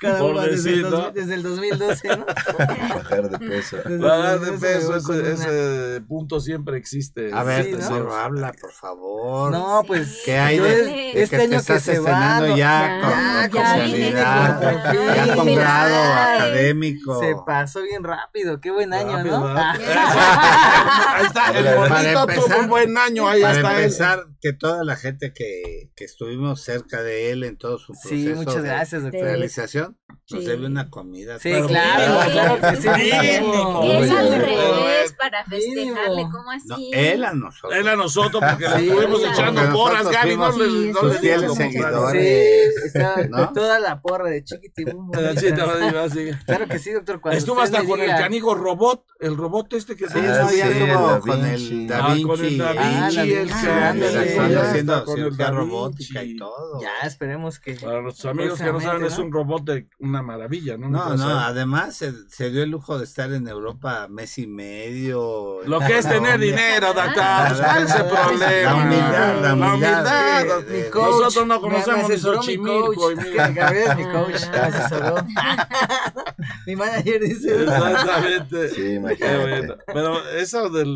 [0.00, 0.90] Cada uno desde el, Pobrecito.
[0.90, 2.26] 2000 desde el 2012, ¿no?
[2.94, 3.76] Bajar de peso.
[3.78, 7.30] Desde Bajar el de 2012 me peso, ese, punto siempre existe.
[7.32, 7.78] A ver, Sí, ¿no?
[7.78, 9.50] tesoro, habla, por favor.
[9.52, 10.22] No, pues.
[10.24, 13.10] ¿Qué hay de, es- de este que año te que se estrenando no, ya, con,
[13.10, 14.60] ya, con ya, especialidad,
[14.92, 17.20] viene con ya con fin, grado académico?
[17.20, 19.46] Se pasó bien rápido, qué buen año, Rápido, ¿no?
[19.56, 19.74] Ah.
[21.16, 23.82] Ahí está, el Para bonito empezar- tuvo un buen año, ahí Para está él.
[23.84, 28.08] empezar, que toda la gente que, que estuvimos cerca de él en todo su proceso
[28.14, 29.20] Sí, muchas de gracias, doctor.
[29.22, 30.07] realización, да?
[30.30, 30.46] Nos Sí.
[30.46, 31.38] debe una comida.
[31.38, 32.88] Sí, Pero- claro, claro que sí.
[32.88, 36.90] Es al revés para festejarle, ¿cómo No, así?
[36.92, 37.74] él a nosotros.
[37.74, 41.18] Él a nosotros, porque le estuvimos echando porras, Gaby, no fuimos le no sus le
[41.18, 42.74] fieles seguidores.
[43.30, 43.52] ¿No?
[43.52, 45.10] toda la porra de chiquitibum.
[45.10, 47.20] Claro que sí, doctor.
[47.20, 50.28] Cuando Estuvo hasta con el canijo robot, el robot este que tiene.
[50.28, 52.22] no, Ah, ya sí, estuvo Da con el Da Ah, Vinci.
[52.26, 55.04] con el Da Ah, Vinci, el haciendo
[55.52, 56.80] robótica y todo.
[56.80, 57.74] Ya, esperemos que.
[57.74, 60.88] Para nuestros amigos que no saben, es un robot de una maravilla, ¿no?
[60.88, 65.58] No, no, además se, se dio el lujo de estar en Europa mes y medio.
[65.66, 67.14] Lo que es La tener dinero, doctor.
[67.18, 68.74] Ah, ¿Cuál es el la problema?
[68.74, 70.60] humildad, la humildad de- humildad.
[70.66, 72.94] de- de- coach, Nosotros no conocemos ni Xochimilco.
[72.94, 73.48] coach, y mira.
[73.48, 74.50] Gabriel es mi coach, Ah.
[74.52, 75.16] me asesoró.
[76.66, 77.62] mi manager dice.
[77.62, 78.68] Exactamente.
[78.68, 79.38] Sí, imagínate.
[79.48, 79.74] bueno.
[79.86, 80.94] Pero eso del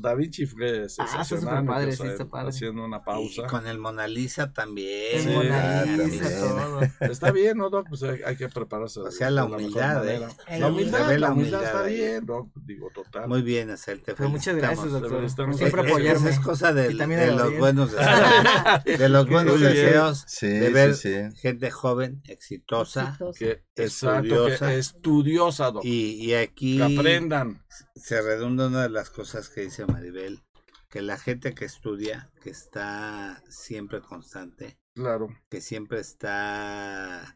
[0.00, 1.26] Da Vinci fue sensacional.
[1.26, 2.48] súper padre, o sea, sí, está padre.
[2.50, 3.42] Haciendo una pausa.
[3.42, 5.16] Y con el Mona Lisa también.
[5.16, 6.40] El Sí, Mona ah, Lisa, también.
[6.40, 6.80] todo.
[7.12, 7.88] Está bien, ¿no, Doc?
[7.88, 9.00] Pues hay, hay que prepararse.
[9.00, 10.08] O sea, la humildad.
[10.08, 10.26] ¿eh?
[10.58, 11.28] La humildad, la
[11.64, 11.94] está ahí.
[11.96, 12.26] bien.
[12.64, 13.28] Digo, total.
[13.28, 15.24] Muy bien, Acel, te Pero muchas gracias, doctor.
[15.24, 16.30] Estamos- siempre es- apoyarme.
[16.30, 18.84] Es cosa de, los buenos deseos.
[18.84, 20.24] De los buenos deseos.
[20.26, 21.36] Sí, de ver sí, sí.
[21.40, 23.18] gente joven, exitosa.
[23.20, 23.32] Exacto,
[23.76, 24.66] Estudiosa.
[24.68, 25.84] que estudiosa, Doc.
[25.84, 27.62] Y, y aquí Que aprendan.
[27.94, 30.42] se redunda una de las cosas que dice Maribel,
[30.90, 35.28] que la gente que estudia, que está siempre constante, Claro.
[35.50, 37.34] que siempre está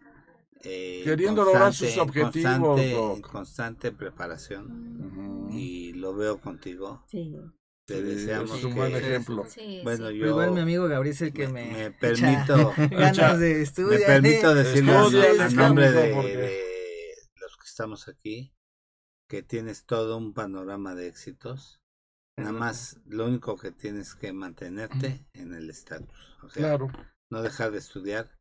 [0.65, 5.49] eh, Queriendo lograr sus constante- objetivos, constante, constante preparación Ujú.
[5.57, 7.05] y lo veo contigo.
[7.11, 7.35] Sí.
[7.87, 9.47] Te Sí, deseamos es un que- buen ejemplo.
[9.49, 10.19] Sí, Bueno, sí.
[10.19, 13.63] yo igual mi amigo Gabriel es el que me, me echa permito ganas de me
[13.63, 14.07] estudiar.
[14.07, 18.53] permito decirle a, nombre de, de los que estamos aquí
[19.29, 21.81] que tienes todo un panorama de éxitos.
[22.39, 26.37] Nada más, lo único que tienes que mantenerte en el estatus.
[26.43, 26.89] O sea, Claro.
[27.31, 28.37] no dejar de estudiar.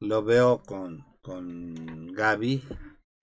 [0.00, 2.62] Lo veo con, con Gaby,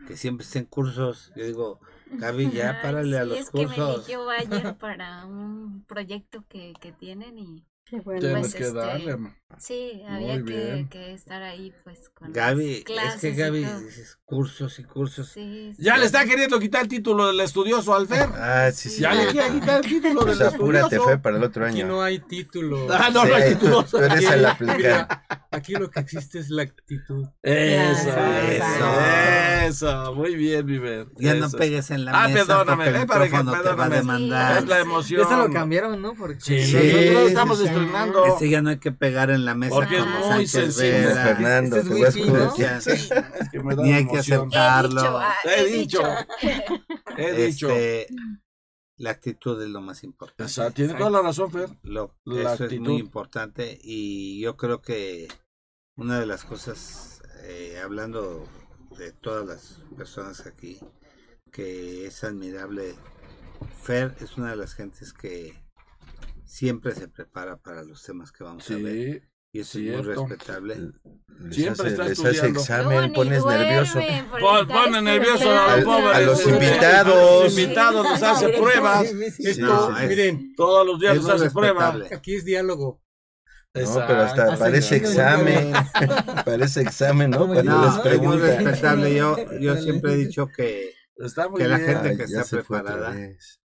[0.07, 1.31] que siempre está en cursos.
[1.35, 1.79] Yo digo,
[2.11, 3.95] Gaby, ya Ay, párale a los es que me cursos.
[3.97, 7.65] eligió ayer para un proyecto que, que tienen y
[8.03, 8.21] bueno.
[8.21, 9.17] Tienes pues, que este, darle.
[9.17, 9.38] ma.
[9.57, 14.77] Sí, había que, que estar ahí pues con Gaby, las es que Gaby, dices cursos
[14.79, 15.29] y cursos.
[15.29, 15.83] Sí, sí.
[15.83, 18.29] Ya le está queriendo quitar el título del estudioso al Fer.
[18.35, 19.01] Ah, sí, sí.
[19.01, 21.09] Ya le quiere quitar el título Pues del apúrate, estudioso.
[21.09, 21.87] Fe, para el otro Aquí año.
[21.87, 22.87] no hay título.
[22.91, 23.83] Ah, no, no hay título.
[23.83, 24.77] Tú eres Aquí- el aplicar.
[24.77, 27.25] mira, aquí lo que existe es la actitud.
[27.41, 28.65] Eso, Eso.
[29.65, 31.07] eso, muy bien, mi Fer.
[31.17, 31.57] Ya no Eso.
[31.57, 33.89] pegues en la Ah, mesa perdóname, porque el eh, para que- micrófono te va a
[33.89, 33.95] perdóname.
[33.95, 34.57] demandar.
[34.59, 35.21] Es la emoción.
[35.21, 36.13] Ya se lo cambiaron, ¿no?
[36.13, 36.91] Porque Sí, nosotros
[37.23, 37.65] sí, estamos sí.
[37.65, 38.25] estrenando.
[38.25, 41.07] Este ya no hay que pegar en la mesa Porque es como muy Sánchez sensible,
[41.07, 44.39] Vera, Fernando, Este es te voy ya, Es que me da Ni hay que emoción.
[44.41, 45.21] aceptarlo.
[45.45, 46.67] He dicho, ah, He dicho.
[47.17, 47.69] He dicho.
[47.69, 48.07] Este,
[48.97, 50.43] la actitud es lo más importante.
[50.43, 51.69] O sea, tiene toda la razón, Fer.
[51.83, 52.83] Lo- la eso es actitud.
[52.89, 55.27] muy importante y yo creo que
[55.95, 58.45] una de las cosas, eh, hablando
[58.97, 60.79] de todas las personas aquí,
[61.51, 62.95] que es admirable,
[63.83, 65.53] Fer es una de las gentes que
[66.45, 70.01] siempre se prepara para los temas que vamos a ver Sí, y eso es muy
[70.13, 70.75] respetable.
[71.39, 72.59] Les Siempre hace, está les hace estudiando.
[72.59, 73.99] examen, pones nervioso.
[74.39, 76.15] Pon- Pone nervioso a los Al- pobres.
[76.15, 77.15] a los Sí, invitados.
[77.15, 79.07] a los invitados les hace pruebas.
[79.09, 82.11] Sí, Esto, no, es- Miren, todos los días es les hace pruebas.
[82.11, 83.01] aquí es diálogo.
[83.73, 85.71] No, pero hasta parece examen.
[86.45, 87.47] parece examen, ¿no?
[87.47, 89.15] No, es muy respetable.
[89.15, 91.89] Yo, yo siempre he dicho que Está muy Que la bien.
[91.89, 93.13] gente Ay, que está preparada.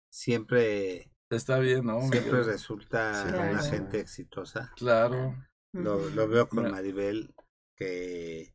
[0.09, 1.99] siempre, Está bien, ¿no?
[2.09, 4.71] siempre resulta Sí, una gente exitosa.
[4.75, 5.35] Claro.
[5.73, 6.71] Lo, lo veo con Mira.
[6.71, 7.33] Maribel,
[7.77, 8.53] que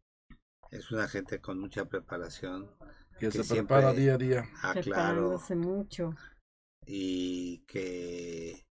[0.70, 2.70] es una gente con mucha preparación.
[3.18, 4.44] Que, Que se siempre- prepara día a día.
[4.62, 5.40] Ah, claro.
[5.50, 6.14] Mucho.
[6.86, 8.64] Y que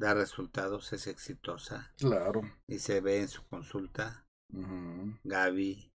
[0.00, 1.92] da resultados, es exitosa.
[1.98, 2.42] Claro.
[2.68, 4.24] Y se ve en su consulta.
[5.24, 5.91] Gaby.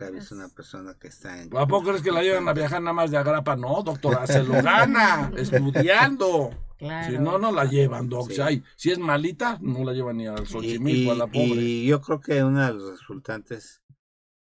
[0.00, 1.56] Gaby es una persona que está en.
[1.56, 3.54] ¿A poco crees que la llevan a viajar nada más de agrapa?
[3.56, 6.50] No, doctora, se lo gana, estudiando.
[6.78, 7.10] Claro.
[7.12, 8.28] Si no, no la llevan, doc.
[8.28, 8.36] Sí.
[8.36, 11.28] Si, hay- si es malita, no la llevan ni al Y, Xochimilco, a la y-
[11.48, 11.60] pobre.
[11.62, 13.82] y yo creo que uno de los resultantes,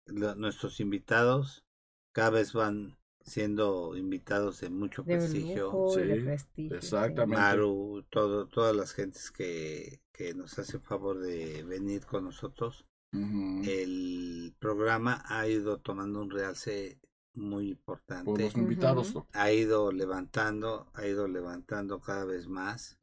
[0.08, 1.64] lo- nuestros invitados,
[2.12, 5.66] cada vez van siendo invitados de mucho De prestigio.
[5.72, 6.70] lujo y de Sí, prestigio.
[6.72, 6.76] sí.
[6.88, 7.42] exactamente.
[7.42, 14.56] Maru, todo, todas las gentes que, que nos hacen favor de venir con nosotros, El
[14.60, 17.00] programa ha ido tomando un realce
[17.36, 18.44] muy Por importante.
[18.44, 19.14] los invitados.
[19.34, 22.98] Ha ido levantando, ha ido levantando cada vez más.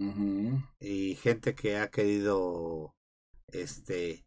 [0.79, 2.95] Y gente que ha querido,
[3.49, 4.25] este,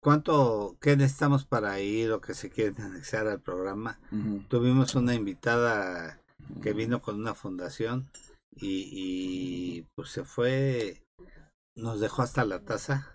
[0.00, 4.00] ¿cuánto, qué necesitamos para ir o que se quieren anexar al programa?
[4.48, 6.20] Tuvimos una invitada
[6.62, 8.10] que vino con una fundación
[8.54, 11.02] y, y, pues se fue,
[11.74, 13.10] nos dejó hasta la taza,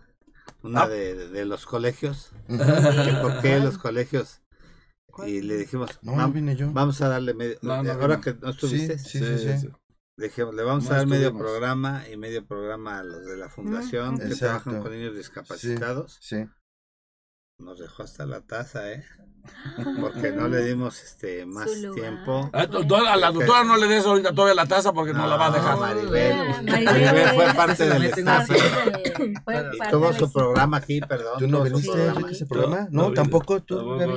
[0.63, 0.87] una Ah.
[0.87, 2.31] de, de- de los colegios.
[2.47, 4.41] ¿Por qué los colegios?
[5.25, 6.71] Y le dijimos, No, "Vam- vine yo.
[6.71, 9.57] vamos a darle medio, No, no ahora que no estuviste, Sí, sí, sí.
[9.61, 9.69] sí.
[10.17, 13.49] dijimos, le vamos No a dar medio programa y medio programa a los de la
[13.49, 14.45] fundación que Exacto.
[14.63, 16.17] trabajan con niños discapacitados.
[16.21, 16.45] Sí.
[17.59, 19.03] Nos dejó hasta la taza, ¿eh?
[19.99, 22.49] Porque no le dimos este más tiempo.
[22.53, 25.27] Ah, do- do- A la doctora no le des ahorita todavía la taza porque no,
[25.27, 25.77] la va a dejar.
[25.77, 26.33] Maribel.
[26.33, 28.49] Ah, Maribel fue parte del staff.
[29.19, 31.33] Y tuvo su programa aquí, perdón.
[31.39, 32.53] ¿Tú no viniste, Enrique, ese aquí.
[32.53, 32.88] programa?
[32.91, 33.75] No, tampoco tú.
[33.77, 34.13] No me No,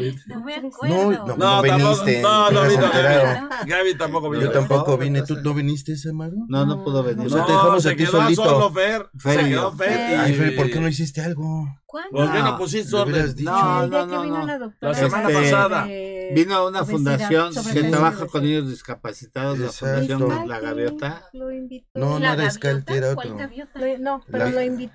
[0.68, 1.26] acuerdo.
[1.26, 2.22] no, No, no viniste.
[2.22, 2.90] tampoco, no, no vino.
[3.66, 4.44] Gaby tampoco vino.
[4.44, 5.22] Yo tampoco vine.
[5.22, 6.36] ¿Tú no viniste, Samaro?
[6.48, 7.26] No, no pudo venir.
[7.26, 8.44] O sea, te dejamos a quedó solito.
[8.44, 9.08] solo Fer.
[9.18, 9.72] Fer se quedó.
[9.72, 10.18] Fer.
[10.20, 11.66] Ay, Fer, ¿por qué no hiciste algo?
[11.86, 12.10] ¿Cuándo?
[12.12, 13.34] ¿Por qué no pusiste orden?
[13.34, 13.50] dicho.
[13.50, 14.94] No, no, no, la La
[15.28, 15.86] semana pasada.
[15.86, 19.68] de Vino a una fundación que trabaja con niños discapacitados, la.
[19.72, 21.28] Fundación La Gaviota.
[21.32, 21.86] Lo invitó.
[21.94, 23.16] No, no ¿La era Scalti, era otro.
[23.34, 23.78] ¿Cuál gaviota?
[23.80, 24.92] Lo- no, pero La- lo invitó.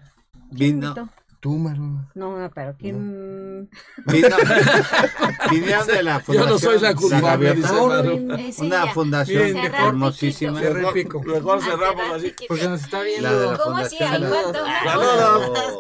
[0.56, 1.10] ¿Quién Vino, invitó?
[1.46, 2.00] Tú, Maru.
[2.16, 3.70] No, no, pero ¿quién?
[4.08, 4.40] vinieron
[5.88, 8.16] de la Yo fundación no soy la culpable, dice Maru.
[8.16, 8.40] Una
[8.86, 8.88] ya.
[8.92, 10.60] fundación hermosísima.
[10.60, 11.22] Cerré pico.
[11.22, 12.34] Mejor cerramos Cerrar así.
[12.48, 13.30] Porque nos está viendo.
[13.30, 13.96] La de la ¿Cómo así?
[13.96, 14.24] fundación.
[14.24, 14.66] ¿Hay cuánto?
[14.86, 15.80] Saludos.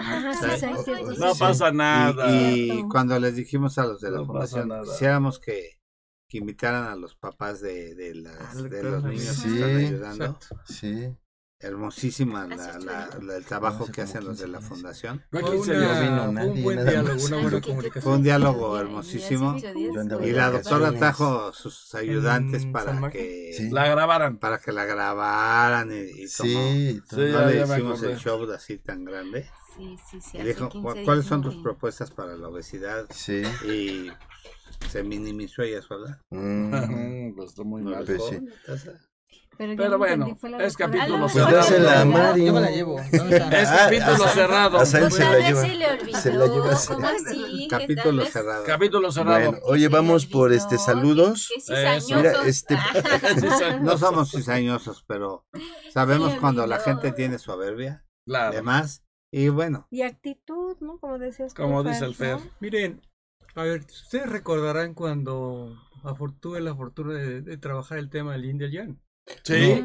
[0.00, 2.28] Ah, No pasa nada.
[2.28, 5.78] Y, cuando les dijimos a los de la fundación, quisiéramos que,
[6.28, 9.76] que invitaran a los papás de, de, las, Ah, de los niños sí, que están
[9.76, 10.24] ayudando.
[10.24, 10.60] Exacto.
[10.64, 11.16] Sí.
[11.62, 15.22] Hermosísima la, la- la- el trabajo que hacen los de 15 la fundación.
[15.30, 16.00] Fue Fue 15 una- días.
[16.00, 17.24] vino fue un buen diálogo, más.
[17.24, 18.02] una Ay, buena qué- qué- comunicación.
[18.02, 19.56] Fue un diálogo Hace hermosísimo.
[20.22, 23.70] Y la doctora trajo sus ayudantes ¿En San para que Sí.
[23.70, 24.38] La grabaran.
[24.38, 29.04] para que la grabaran y, y como Sí, no le hicimos el show así tan
[29.04, 29.50] grande.
[29.76, 30.38] Sí, sí, sí.
[30.38, 33.06] Y dijo, 15 "¿Cu- días ¿cuáles son tus propuestas para la obesidad?
[33.10, 33.42] sí.
[33.66, 34.10] Y
[34.88, 36.22] se minimizó ella sola.
[36.30, 36.70] Mm.
[37.36, 38.04] Pues está muy mal.
[39.60, 41.56] Pero, Pero no bueno, la es capítulo Ah, Pues cerrado.
[41.56, 42.46] dásela a Mari.
[42.46, 42.98] Yo me la llevo.
[43.12, 44.76] Es capítulo cerrado.
[44.76, 45.60] a Pues se la lleva.
[45.60, 46.18] se le olvidó.
[46.18, 46.70] Se la lleva
[47.68, 48.64] capítulo cerrado.
[48.64, 49.50] Capítulo cerrado.
[49.50, 51.50] Bueno, oye, vamos por este saludos.
[51.66, 51.98] Qué.
[52.16, 52.74] Mira, este-
[53.82, 55.44] No somos cizañosos, pero
[55.92, 58.52] sabemos cuando la gente tiene su soberbia, Claro.
[58.52, 60.98] además, y bueno, Y actitud, ¿no?
[61.00, 62.14] Como decías Como dice el.
[62.14, 62.38] Fer.
[62.60, 63.02] Miren,
[63.54, 65.76] a ver, ustedes recordarán cuando
[66.40, 68.98] tuve la fortuna de, de trabajar el tema del India Yan.
[69.42, 69.82] Sí.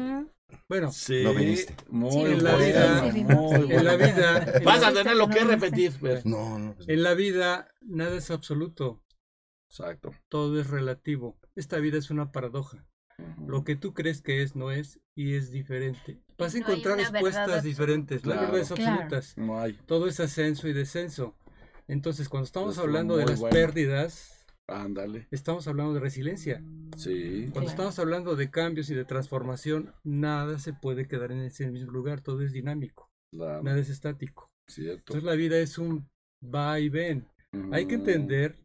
[0.68, 1.22] Bueno, Sí.
[1.22, 1.74] No viniste.
[1.88, 3.08] Muy en la bueno, vida,
[3.78, 5.92] en la vida, Vas a tener lo que repetir.
[5.92, 6.24] Fer.
[6.26, 6.74] No, no.
[6.74, 9.02] pues, en la vida nada es absoluto,
[9.68, 10.12] Exacto.
[10.28, 11.38] todo es relativo.
[11.54, 12.84] Esta vida es una paradoja.
[13.46, 16.20] Lo que tú crees que es no es y es diferente.
[16.36, 18.52] Vas a No encontrar respuestas diferentes, no hay Claro.
[18.52, 18.92] verdades Claro.
[18.92, 19.38] absolutas.
[19.38, 19.72] No hay.
[19.86, 21.34] Todo es ascenso y descenso.
[21.88, 23.54] Entonces, cuando estamos hablando de las bueno.
[23.54, 24.35] pérdidas,
[24.68, 25.28] Ándale.
[25.30, 26.62] estamos hablando de resiliencia.
[26.96, 27.48] Sí.
[27.52, 31.92] Cuando estamos hablando de cambios y de transformación, nada se puede quedar en ese mismo
[31.92, 33.62] lugar, todo es dinámico, Claro.
[33.62, 34.50] nada es estático.
[34.68, 34.98] Cierto.
[35.14, 36.08] Entonces la vida es un
[36.42, 37.28] va y ven.
[37.72, 38.00] Hay que Mm.
[38.00, 38.56] entender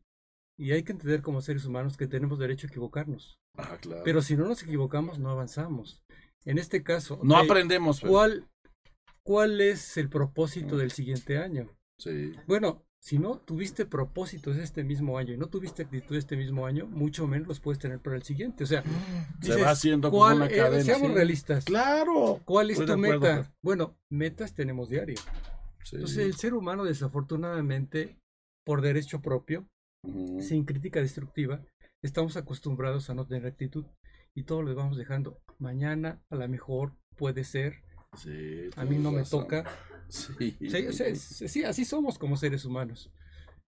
[0.57, 3.37] y hay que entender como seres humanos que tenemos derecho a equivocarnos.
[3.57, 4.01] Ah, claro.
[4.03, 6.01] Pero si no nos equivocamos, no avanzamos.
[6.45, 7.99] En este caso, no aprendemos.
[8.01, 8.47] ¿cuál,
[9.23, 11.69] ¿cuál es el propósito del siguiente año?
[11.99, 12.33] Sí.
[12.47, 16.85] Bueno, si no tuviste propósitos este mismo año y no tuviste actitud este mismo año,
[16.85, 18.63] mucho menos los puedes tener para el siguiente.
[18.63, 18.83] O sea,
[19.41, 21.13] Se va haciendo como ¿cuál- una eh, cadena, seamos sí.
[21.15, 21.65] realistas.
[21.65, 22.39] Claro.
[22.45, 23.51] ¿Cuál es tu acuerdo, meta?
[23.63, 25.17] Bueno, metas tenemos diario.
[25.83, 25.95] Sí.
[25.95, 28.17] Entonces, el ser humano, desafortunadamente,
[28.65, 29.65] por derecho propio,
[30.39, 31.61] sin crítica destructiva,
[32.03, 33.85] estamos acostumbrados a no tener actitud
[34.35, 35.39] y todo lo vamos dejando.
[35.57, 37.81] Mañana, a lo mejor, puede ser.
[38.17, 39.63] Sí, A mí no me toca.
[40.11, 40.57] Sí.
[41.47, 43.11] Sí, así somos como seres humanos.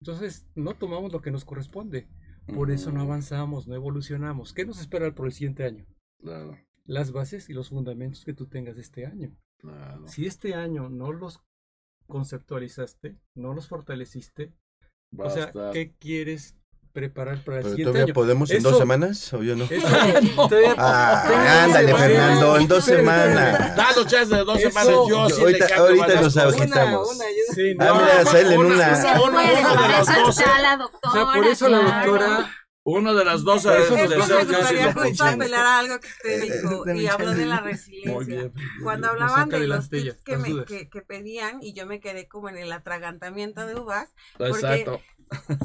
[0.00, 2.06] Entonces, no tomamos lo que nos corresponde.
[2.54, 3.10] Por eso no Ujú.
[3.10, 4.52] avanzamos, no evolucionamos.
[4.52, 5.86] ¿Qué nos espera por el siguiente año?
[6.20, 9.34] Claro, Las bases y los fundamentos que tú tengas este año.
[9.58, 10.06] claro.
[10.06, 11.40] Si este año no los
[12.06, 14.52] conceptualizaste, no los fortaleciste,
[15.18, 16.56] Va o sea, ¿qué quieres
[16.98, 18.14] preparar para el ¿Pero siguiente todavía año?
[18.14, 19.64] podemos en Eso- dos semanas o yo no?
[19.64, 19.86] eso-
[20.48, 23.76] Todavía- Ah, ándale, Fernando, en dos semanas.
[23.76, 24.88] Danos chance de dos Eso- semanas.
[24.92, 27.14] Yo yo sí ahorita- le ahorita nos ahorita- Una, quitamos.
[27.16, 30.08] una, yo- Sí, Ah, no, mira, Sael en una- Se Una- puede, una de las
[30.08, 32.50] eso o sea, por eso la doctora
[32.86, 35.32] Uno de las dos Es que deseos me ya sí gustaría lo justo pusimos.
[35.32, 37.70] apelar a algo que usted dijo de mi y habló de la chance.
[37.70, 38.12] resiliencia.
[38.12, 38.52] Muy bien.
[38.82, 42.50] Cuando hablaban de los tips que, me, que, que pedían y yo me quedé como
[42.50, 45.00] en el atragantamiento de uvas, Exacto.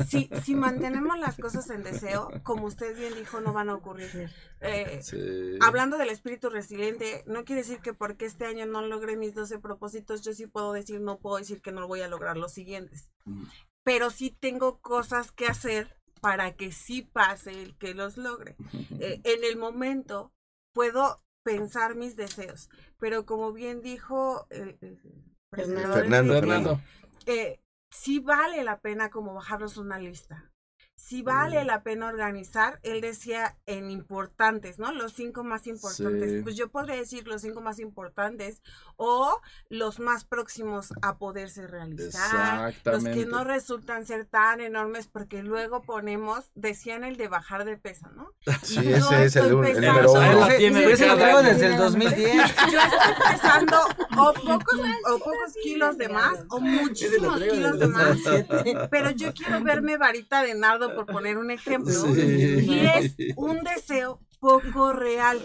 [0.08, 4.30] Si, si mantenemos las cosas en deseo, como usted bien dijo, no van a ocurrir.
[4.62, 5.58] Eh, Sí.
[5.62, 9.60] Hablando del espíritu resiliente, no quiere decir que porque este año no logré mis 12
[9.60, 13.10] propósitos, yo sí puedo decir, no puedo decir que no voy a lograr los siguientes.
[13.26, 13.46] Ujú.
[13.84, 18.56] Pero sí tengo cosas que hacer para que sí pase el que los logre.
[19.02, 20.34] Eh, en el momento
[20.74, 24.46] puedo pensar mis deseos, pero como bien dijo
[25.52, 26.82] Fernando, Enrique, Fernando.
[27.26, 27.60] eh,
[27.90, 30.49] sí vale la pena como bajarlos una lista.
[31.02, 34.92] Sí vale la pena organizar, él decía en importantes, ¿no?
[34.92, 36.30] Los cinco más importantes.
[36.32, 36.42] Sí.
[36.44, 38.62] Pues yo podría decir los cinco más importantes
[38.98, 39.40] o
[39.70, 42.60] los más próximos a poderse realizar.
[42.60, 43.18] Los Exactamente.
[43.18, 48.10] que no resultan ser tan enormes porque luego ponemos, decían el de bajar de peso,
[48.10, 48.34] ¿no?
[48.62, 50.48] Sí, Y ese es el, un- el número uno.
[50.48, 52.36] la tiene Ese- ese lo traigo desde el 2010.
[52.36, 53.78] Yo estoy pesando
[54.18, 54.80] o pocos,
[55.14, 58.18] o pocos kilos de más o muchísimos kilos de más.
[58.92, 61.94] Pero yo quiero verme varita de nardo, por poner un ejemplo.
[61.94, 62.66] Sí.
[62.68, 65.38] Y es un deseo poco real.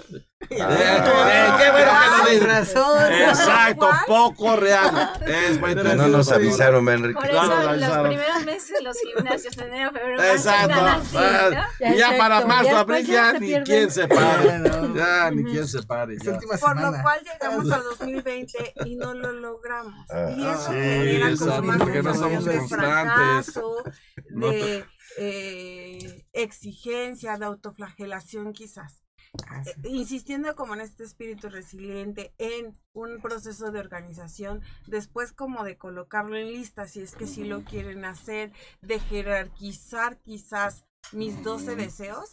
[0.50, 2.46] Eh, eh, qué bueno que lo dices.
[2.46, 3.12] razón.
[3.12, 4.00] Exacto, ¿Cuál?
[4.06, 5.10] poco real.
[5.26, 7.14] Es buen No nos avisaron, Enrique.
[7.18, 10.74] Por eso lo los primeros meses los gimnasios, enero, febrero, Exacto.
[10.84, 11.86] así, Ah, ¿no?
[11.88, 12.18] y ya Exacto.
[12.18, 13.64] para marzo, abril, ya ni pierden.
[13.64, 14.58] quien se pare.
[14.60, 14.94] no.
[14.94, 16.14] Ya ni quien se pare.
[16.14, 16.32] Es ya.
[16.32, 20.06] última Por lo cual llegamos al 2020 y no lo logramos.
[20.10, 20.30] Ah.
[20.36, 22.90] Y eso Sí, genera como más porque no somos de constantes.
[22.94, 23.82] fracaso,
[24.30, 24.84] No te- de
[25.18, 29.04] eh, exigencia, de autoflagelación quizás.
[29.48, 29.70] Ah, sí.
[29.70, 35.76] Eh, insistiendo como en este espíritu resiliente, en un proceso de organización, después como de
[35.76, 41.76] colocarlo en lista, si es que sí lo quieren hacer, de jerarquizar quizás mis 12
[41.76, 42.30] deseos,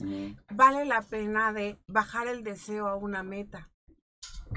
[0.54, 3.70] vale la pena de bajar el deseo a una meta.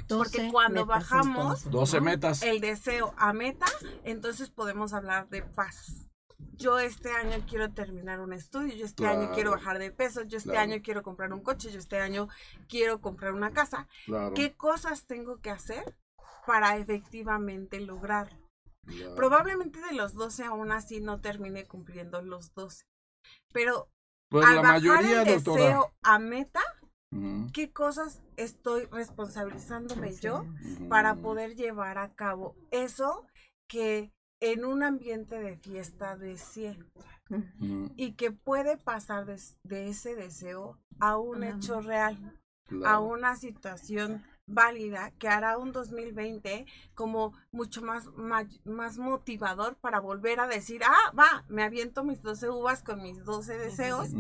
[0.09, 2.05] Porque 12 cuando metas, bajamos entonces, 12 ¿no?
[2.05, 2.43] metas.
[2.43, 3.66] el deseo a meta,
[4.03, 6.09] entonces podemos hablar de paz.
[6.53, 10.39] Yo este año quiero terminar un estudio, yo este año quiero bajar de peso, yo
[10.39, 10.73] este Claro.
[10.73, 12.29] año quiero comprar un coche, yo este año
[12.69, 13.89] quiero comprar una casa.
[14.07, 14.35] Claro.
[14.35, 15.97] ¿Qué cosas tengo que hacer
[16.47, 18.39] para efectivamente lograrlo?
[19.17, 22.85] Probablemente de los 12 aún así no termine cumpliendo los 12.
[23.53, 23.89] Pero
[24.29, 25.63] Pues al la bajar mayoría, el doctora.
[25.65, 26.61] deseo a meta,
[27.53, 30.45] ¿qué cosas estoy responsabilizándome yo
[30.89, 33.27] para poder llevar a cabo eso
[33.69, 34.13] que
[34.53, 36.79] en un ambiente de fiesta deseé
[37.31, 42.39] Ujú, y que puede pasar de, de ese deseo a un hecho real,
[42.85, 48.09] a una situación válida que hará un 2020 como mucho más,
[48.65, 53.25] más motivador para volver a decir, ah, va, me aviento mis 12 uvas con mis
[53.25, 54.11] 12 deseos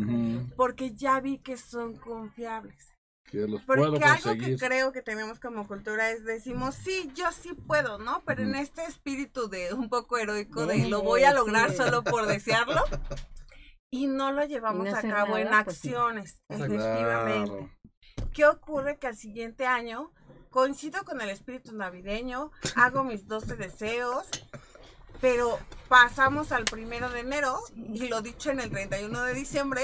[0.56, 2.93] porque ya vi que son confiables.
[3.34, 7.32] Que los puedo Porque algo que creo que tenemos como cultura es decimos, sí, yo
[7.32, 8.22] sí puedo, ¿no?
[8.24, 11.78] Pero en este espíritu de un poco heroico de Sí, lo voy a lograr sí.
[11.78, 12.80] solo por desearlo
[13.90, 15.88] y no lo llevamos a cabo en pues sí.
[15.88, 17.50] acciones, efectivamente.
[17.50, 18.30] Claro.
[18.32, 18.98] ¿Qué ocurre?
[18.98, 20.12] Que al siguiente año
[20.50, 24.28] coincido con el espíritu navideño, hago mis 12 deseos,
[25.20, 25.58] pero
[25.88, 29.82] pasamos al primero de enero y lo dicho en el 31 de diciembre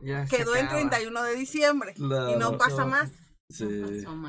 [0.00, 0.80] Ya quedó en acaba.
[0.80, 3.10] 31 de diciembre y no pasa más.
[3.48, 3.66] Sí.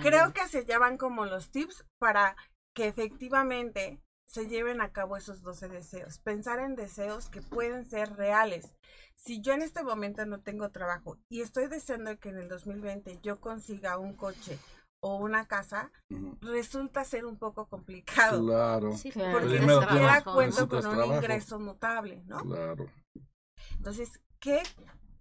[0.01, 2.35] Creo que se llevan como los tips para
[2.75, 6.19] que efectivamente se lleven a cabo esos 12 deseos.
[6.19, 8.75] Pensar en deseos que pueden ser reales.
[9.15, 13.19] Si yo en este momento no tengo trabajo y estoy deseando que en el 2020
[13.21, 14.57] yo consiga un coche
[15.03, 15.91] o una casa,
[16.41, 18.43] resulta ser un poco complicado.
[18.45, 18.95] Claro.
[18.95, 19.39] Sí, Claro.
[19.39, 21.15] Porque ni siquiera cuento con un trabajo.
[21.15, 22.43] ingreso notable, ¿no?
[22.43, 22.85] Claro.
[23.77, 24.61] Entonces, ¿qué,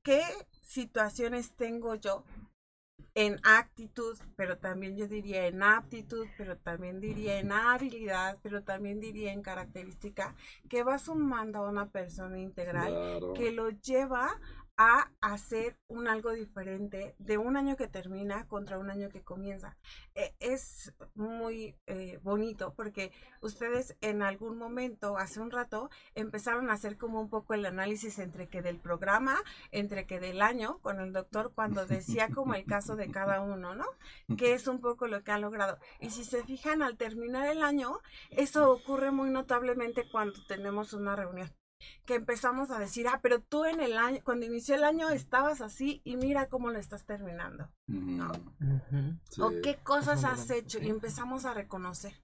[0.03, 0.23] ¿qué
[0.63, 2.25] situaciones tengo yo
[3.15, 9.01] en actitud, pero también yo diría en aptitud, pero también diría en habilidad, pero también
[9.01, 10.35] diría en característica,
[10.69, 13.33] que va sumando a una persona integral Claro.
[13.35, 14.31] que lo lleva
[14.83, 19.77] a hacer un algo diferente de un año que termina contra un año que comienza.
[20.15, 23.13] Eh, es muy eh, bonito porque
[23.43, 28.19] ustedes en algún momento, hace un rato, empezaron a hacer como un poco el análisis
[28.19, 29.37] entre que del programa,
[29.71, 33.75] entre que del año con el doctor cuando decía como el caso de cada uno,
[33.75, 33.85] ¿no?
[34.39, 35.79] Que es un poco lo que han logrado.
[36.01, 37.99] Y si se fijan, al terminar el año,
[38.31, 41.51] eso ocurre muy notablemente cuando tenemos una reunión
[42.05, 45.61] que empezamos a decir, ah, pero tú en el año, cuando inició el año estabas
[45.61, 47.69] así y mira cómo lo estás terminando.
[47.87, 49.41] Sí.
[49.41, 52.15] O qué cosas has hecho y empezamos a reconocer.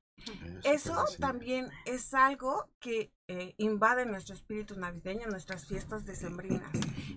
[0.65, 6.71] Eso también es algo que eh, invade nuestro espíritu navideño, nuestras fiestas decembrinas,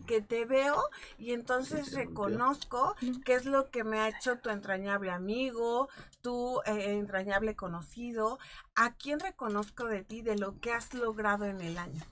[0.06, 0.78] que te veo
[1.18, 5.88] y entonces reconozco qué es lo que me ha hecho tu entrañable amigo,
[6.22, 8.40] tu eh, entrañable conocido,
[8.76, 12.04] a quién reconozco de ti, de lo que has logrado en el año.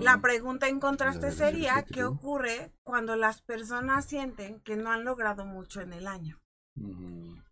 [0.00, 5.44] La pregunta en contraste sería, ¿qué ocurre cuando las personas sienten que no han logrado
[5.44, 6.40] mucho en el año?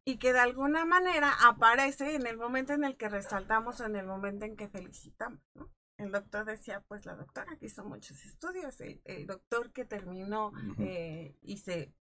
[0.04, 3.96] y que de alguna manera aparece en el momento en el que resaltamos o en
[3.96, 5.40] el momento en que felicitamos.
[5.54, 5.70] ¿no?
[5.96, 10.52] El doctor decía, pues la doctora que hizo muchos estudios, el, el doctor que terminó
[10.78, 11.94] eh, y se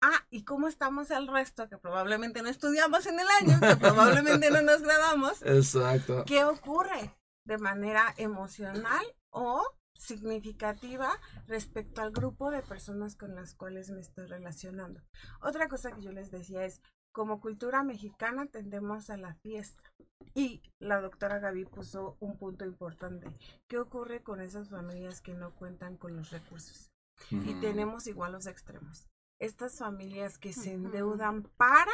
[0.00, 1.68] Ah, ¿y cómo estamos el resto?
[1.68, 5.42] Que probablemente no estudiamos en el año, que probablemente no nos graduamos.
[5.42, 6.24] Exacto.
[6.26, 7.14] ¿Qué ocurre
[7.44, 9.64] de manera emocional o
[10.02, 11.10] significativa
[11.46, 15.00] respecto al grupo de personas con las cuales me estoy relacionando.
[15.40, 16.80] Otra cosa que yo les decía es,
[17.12, 19.82] como cultura mexicana tendemos a la fiesta.
[20.34, 23.26] Y la doctora Gaby puso un punto importante.
[23.68, 26.90] ¿Qué ocurre con esas familias que no cuentan con los recursos?
[27.30, 29.06] Y tenemos igual los extremos.
[29.42, 31.92] Estas familias que se endeudan para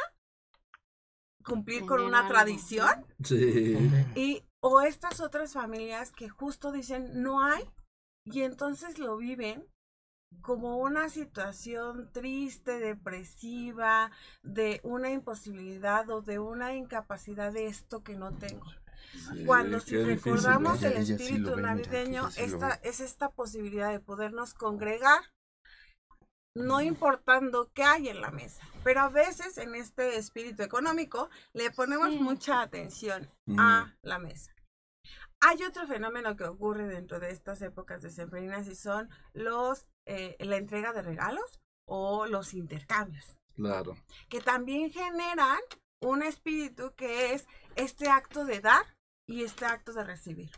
[1.45, 2.31] cumplir con una algo.
[2.31, 3.77] tradición Sí.
[4.15, 7.63] y o estas otras familias que justo dicen no hay
[8.25, 9.67] y entonces lo viven
[10.43, 14.11] como una situación triste, depresiva,
[14.43, 18.67] de una imposibilidad o de una incapacidad de esto que no tengo.
[19.47, 25.23] Cuando si difícil, recordamos el sí espíritu navideño, esta, es esta posibilidad de podernos congregar,
[26.55, 28.63] no importando qué hay en la mesa.
[28.85, 32.19] Pero a veces en este espíritu económico le ponemos Sí.
[32.19, 34.55] mucha atención a la mesa.
[35.41, 40.57] Hay otro fenómeno que ocurre dentro de estas épocas decembrinas y son los eh, la
[40.57, 43.95] entrega de regalos o los intercambios Claro.
[44.31, 45.61] que también generan
[46.01, 47.47] un espíritu que es
[47.77, 48.85] este acto de dar
[49.29, 50.51] y este acto de recibir.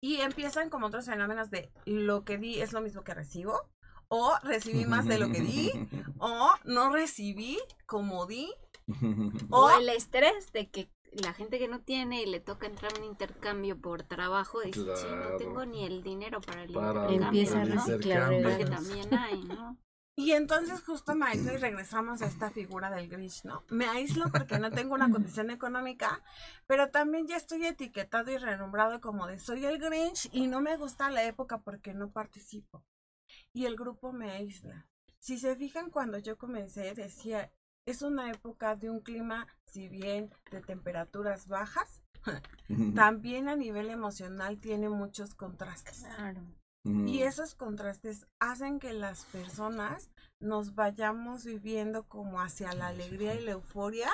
[0.00, 3.68] Y empiezan como otros fenómenos de lo que di es lo mismo que recibo,
[4.08, 5.70] o recibí más de lo que di,
[6.18, 8.50] o no recibí como di,
[9.50, 12.92] O o el estrés de que la gente que no tiene y le toca entrar
[12.94, 15.36] a un intercambio por trabajo dice, "Sí, no Claro.
[15.38, 17.26] tengo ni el dinero para el Para intercambio.
[17.26, 18.70] Empieza ¿no?
[18.70, 19.76] también hay, ¿no?
[20.16, 23.62] Y entonces justo maestro y regresamos a esta figura del Grinch, ¿no?
[23.70, 26.20] Me aíslo porque no tengo una condición económica,
[26.66, 30.76] pero también ya estoy etiquetado y renombrado como de soy el Grinch y no me
[30.76, 32.82] gusta la época porque no participo.
[33.52, 34.86] Y el grupo me aísla.
[35.18, 37.52] Si se fijan cuando yo comencé decía,
[37.86, 42.02] es una época de un clima, si bien de temperaturas bajas,
[42.94, 46.04] también a nivel emocional tiene muchos contrastes.
[46.16, 46.40] Claro.
[46.84, 50.10] Y esos contrastes hacen que las personas
[50.40, 54.08] nos vayamos viviendo como hacia la alegría y la euforia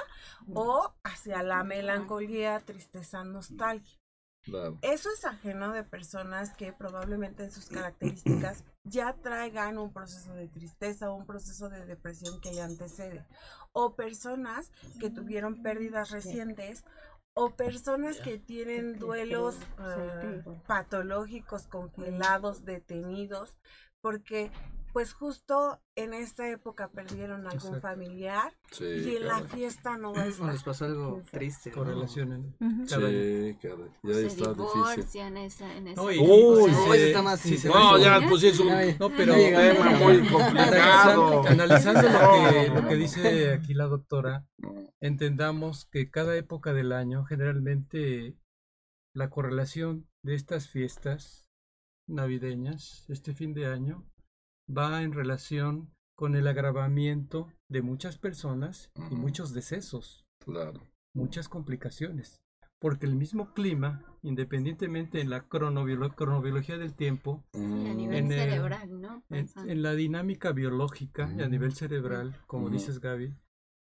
[0.52, 3.96] o hacia la melancolía, tristeza, nostalgia.
[4.45, 4.78] Claro.
[4.82, 10.49] Eso es ajeno de personas que probablemente en sus características ya traigan un proceso de
[10.49, 13.24] tristeza o un proceso de depresión que le antecede.
[13.72, 14.70] O personas
[15.01, 16.84] que tuvieron pérdidas recientes
[17.34, 23.57] o personas que tienen duelos eh, patológicos, congelados, detenidos,
[24.01, 24.53] porque
[24.95, 27.80] pues justo en esta época perdieron algún Exacto.
[27.82, 29.49] familiar Sí, y en la caray.
[29.49, 30.53] fiesta no va a O estar.
[30.53, 31.70] les pasó algo triste.
[31.70, 31.76] ¿no?
[31.76, 32.57] Correlacionen.
[32.61, 32.86] Ujú.
[32.88, 33.18] cada año.
[33.20, 33.90] Sí, caray.
[34.05, 34.72] Ya se está difícil.
[34.72, 37.45] divorcian esa, en esa No, y- Uy, y No, está más.
[37.64, 41.47] No, ya, pues sí es un No, pero tema muy complicado.
[41.47, 44.74] Analizando, lo, que, No, lo que no, dice aquí la doctora, no.
[45.03, 48.36] entendamos que cada época del año, generalmente
[49.12, 51.47] la correlación de estas fiestas
[52.09, 54.05] navideñas, este fin de año,
[54.68, 60.80] va en relación con el agravamiento de muchas personas y muchos decesos, Claro.
[61.12, 62.40] muchas complicaciones,
[62.78, 68.32] porque el mismo clima, independientemente en la cronobiolo- cronobiología del tiempo, Sí, a nivel En
[68.32, 69.22] el- cerebral, ¿no?
[69.30, 73.34] en, la dinámica biológica y a nivel cerebral, como dices Gaby,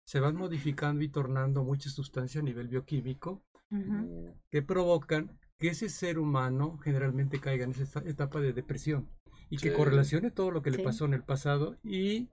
[0.06, 3.42] se van modificando y tornando muchas sustancias a nivel bioquímico
[4.50, 9.08] que provocan que ese ser humano generalmente caiga en esa etapa de depresión
[9.50, 12.28] y que correlacione todo lo que le pasó en el pasado y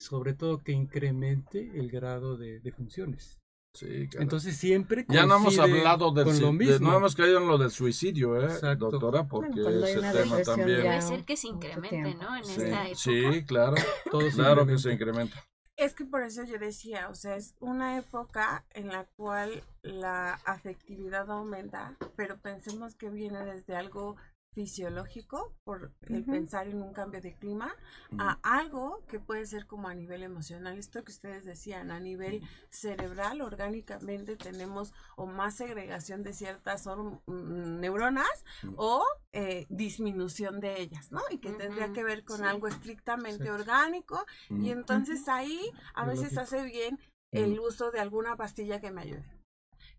[0.00, 3.40] sobre todo que incremente el grado de, de funciones.
[3.74, 4.22] Sí, caray.
[4.24, 7.58] Entonces siempre ya no hemos hablado del con lo de- no hemos caído en lo
[7.58, 8.90] del suicidio, ¿eh, Exacto.
[8.90, 9.28] doctora?
[9.28, 11.02] Porque ese tema también.
[11.02, 12.14] ser que se incremente.
[12.14, 12.36] ¿no?
[12.36, 12.94] En Sí, esta época.
[12.96, 13.74] sí, claro.
[14.10, 15.44] Todo se claro que se incrementa.
[15.78, 20.32] Es que por eso yo decía, o sea, es una época en la cual la
[20.46, 24.16] afectividad aumenta, pero pensemos que viene desde algo
[24.56, 27.76] fisiológico por el pensar en un cambio de clima
[28.18, 30.78] a algo que puede ser como a nivel emocional.
[30.78, 37.80] Esto que ustedes decían, a nivel cerebral, orgánicamente tenemos o más segregación de ciertas mm,
[37.80, 38.46] neuronas
[38.76, 39.04] o
[39.34, 41.20] eh, disminución de ellas, ¿no?
[41.30, 42.44] Y que tendría que ver con sí.
[42.44, 46.98] algo estrictamente orgánico y entonces ahí a veces hace bien
[47.30, 49.35] el uso de alguna pastilla que me ayude.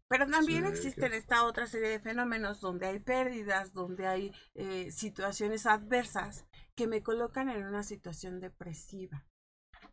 [0.10, 4.92] Pero también Sí, existen esta otra serie de fenómenos donde hay pérdidas, donde hay eh,
[4.92, 6.46] situaciones adversas
[6.76, 9.26] que me colocan en una situación depresiva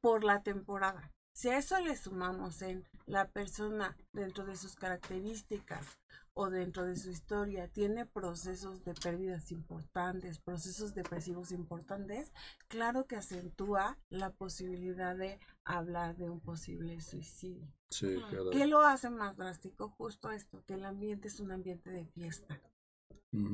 [0.01, 1.11] por la temporada.
[1.35, 5.85] Si a eso le sumamos en la persona dentro de sus características
[6.32, 12.32] o dentro de su historia tiene procesos de pérdidas importantes, procesos depresivos importantes,
[12.68, 17.66] claro que acentúa la posibilidad de hablar de un posible suicidio.
[17.91, 18.51] Sí, claro.
[18.51, 19.89] ¿Qué lo hace más drástico?
[19.89, 22.61] Justo esto, que el ambiente es un ambiente de fiesta.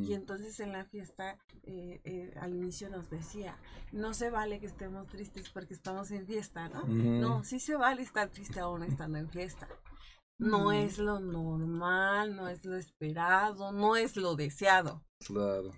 [0.03, 3.57] Y entonces en la fiesta, eh, eh, al inicio nos decía,
[3.93, 6.85] no se vale que estemos tristes porque estamos en fiesta, ¿no?
[6.87, 9.69] No, sí se vale estar triste aún estando en fiesta.
[10.39, 15.71] No es lo normal, no es lo esperado, no es lo deseado Claro.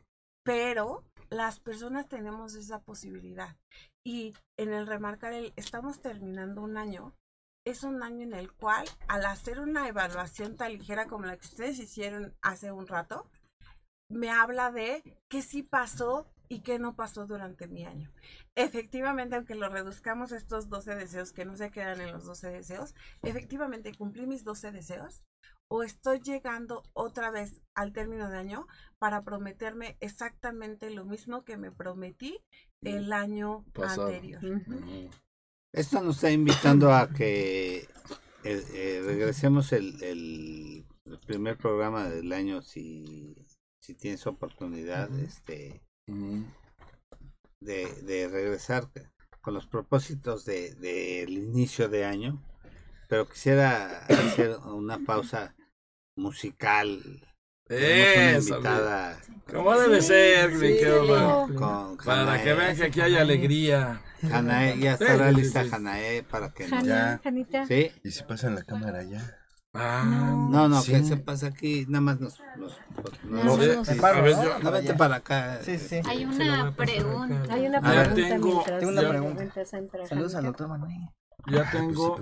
[0.45, 3.57] pero las personas tenemos esa posibilidad.
[4.05, 7.15] Y en el remarcar el, estamos terminando un año,
[7.65, 11.47] es un año en el cual al hacer una evaluación tan ligera como la que
[11.47, 13.31] ustedes hicieron hace un rato,
[14.13, 18.13] me habla de qué sí pasó y qué no pasó durante mi año.
[18.55, 22.51] Efectivamente, aunque lo reduzcamos a estos 12 deseos que no se quedan en los 12
[22.51, 25.23] deseos, efectivamente cumplí mis 12 deseos
[25.69, 28.67] o estoy llegando otra vez al término de año
[28.99, 32.39] para prometerme exactamente lo mismo que me prometí
[32.83, 34.09] el año Pasado.
[34.09, 34.43] anterior.
[35.73, 37.89] Esto nos está invitando a que
[38.45, 40.85] eh, eh, regresemos el
[41.27, 43.35] primer programa del año si,
[43.83, 45.83] si tienes oportunidad este
[47.61, 48.89] de, de regresar
[49.41, 52.43] con los propósitos de- del inicio de año,
[53.09, 55.55] pero quisiera hacer una pausa
[56.17, 57.27] musical.
[57.67, 59.21] Tenemos una Eso, invitada
[59.51, 61.55] Como debe ser, mi sí, querido sí.
[61.55, 62.45] Con Para Janae.
[62.45, 64.03] que vean que aquí hay alegría.
[64.21, 65.71] Janae, ya estará sí, lista sí.
[65.71, 67.21] Janae para que Ya.
[67.23, 67.67] Janita.
[67.67, 67.91] ¿Sí?
[68.05, 69.39] Y si pasan la cámara ya.
[69.75, 70.05] Ah,
[70.51, 70.93] No, no, Sí.
[70.93, 72.39] que se pasa aquí, nada más nos...
[72.59, 73.85] nos, nos- No, nos- no, no.
[73.87, 73.99] sí.
[74.03, 75.61] a ver, yo- No, vete para acá.
[75.63, 76.01] Sí, sí.
[76.07, 77.55] Hay una pregunta.
[77.55, 79.79] Hay una pregunta tengo- mientras tengo una mientras pregunta.
[79.79, 81.09] entra Saludos al doctor Manuel.
[81.51, 82.17] ya sí, tengo.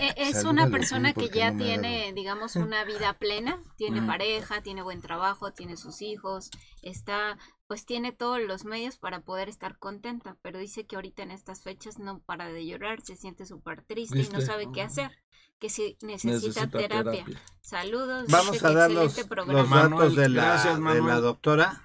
[0.00, 4.06] E- Es una persona que ya tiene, digamos, una vida plena, tiene Mm.
[4.08, 6.50] pareja, tiene buen trabajo, tiene sus hijos,
[6.82, 7.38] está,
[7.68, 11.62] pues tiene todos los medios para poder estar contenta, pero dice que ahorita en estas
[11.62, 15.12] fechas no para de llorar, se siente súper triste y no sabe qué hacer,
[15.60, 17.12] que si necesita, Necesita terapia.
[17.24, 17.42] terapia.
[17.60, 18.24] Saludos.
[18.28, 21.82] Vamos a dar los, los datos Manuel, de la, gracias, de la doctora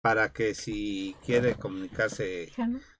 [0.00, 2.50] para que si quiere comunicarse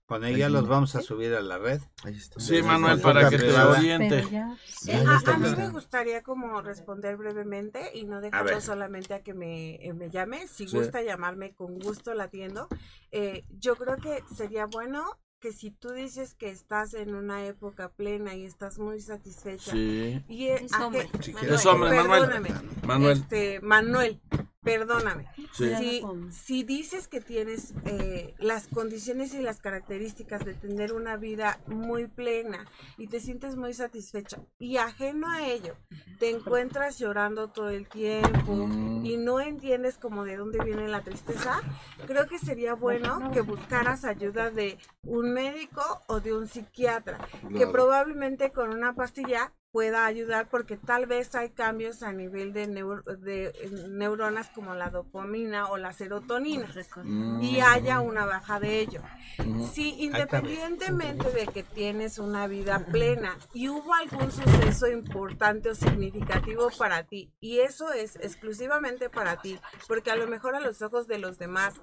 [0.05, 1.81] con ella los vamos a subir a la red.
[2.05, 2.41] Ahí está.
[2.41, 4.25] Sí, Sí, Manuel, para que te oriente.
[4.25, 4.31] Sí.
[4.31, 9.23] Ya, ya A, a mí me gustaría como responder brevemente y no dejarlo solamente a
[9.23, 10.47] que me, eh, me llame.
[10.49, 10.77] Si Sí.
[10.77, 12.69] gusta llamarme, con gusto la atiendo.
[13.13, 15.05] Eh, yo creo que sería bueno
[15.41, 20.23] que si tú dices que estás en una época plena y estás muy satisfecha Sí.
[20.29, 21.09] y eh, Es hombre.
[21.21, 22.21] Si Manuel, Es hombre, Manuel.
[22.29, 22.51] perdóname.
[22.87, 23.19] Manuel.
[23.19, 24.21] Este, Manuel,
[24.63, 25.27] perdóname.
[25.53, 26.03] Sí.
[26.31, 32.07] Si, dices que tienes eh, las condiciones y las características de tener una vida muy
[32.07, 32.67] plena
[32.99, 35.77] y te sientes muy satisfecha y ajeno a ello,
[36.19, 39.07] te encuentras llorando todo el tiempo Mm.
[39.07, 41.61] y no entiendes como de dónde viene la tristeza,
[42.07, 47.19] creo que sería bueno que buscaras ayuda de un médico o de un psiquiatra
[47.57, 52.69] que probablemente con una pastilla pueda ayudar porque tal vez hay cambios a nivel de,
[52.69, 53.53] neur- de
[53.89, 56.67] neuronas como la dopamina o la serotonina
[57.05, 57.41] Mm.
[57.43, 59.01] y haya una baja de ello.
[59.39, 59.67] Ujú.
[59.73, 66.69] Si independientemente de que tienes una vida plena y hubo algún suceso importante o significativo
[66.77, 71.07] para ti, y eso es exclusivamente para ti, porque a lo mejor a los ojos
[71.07, 71.75] de los demás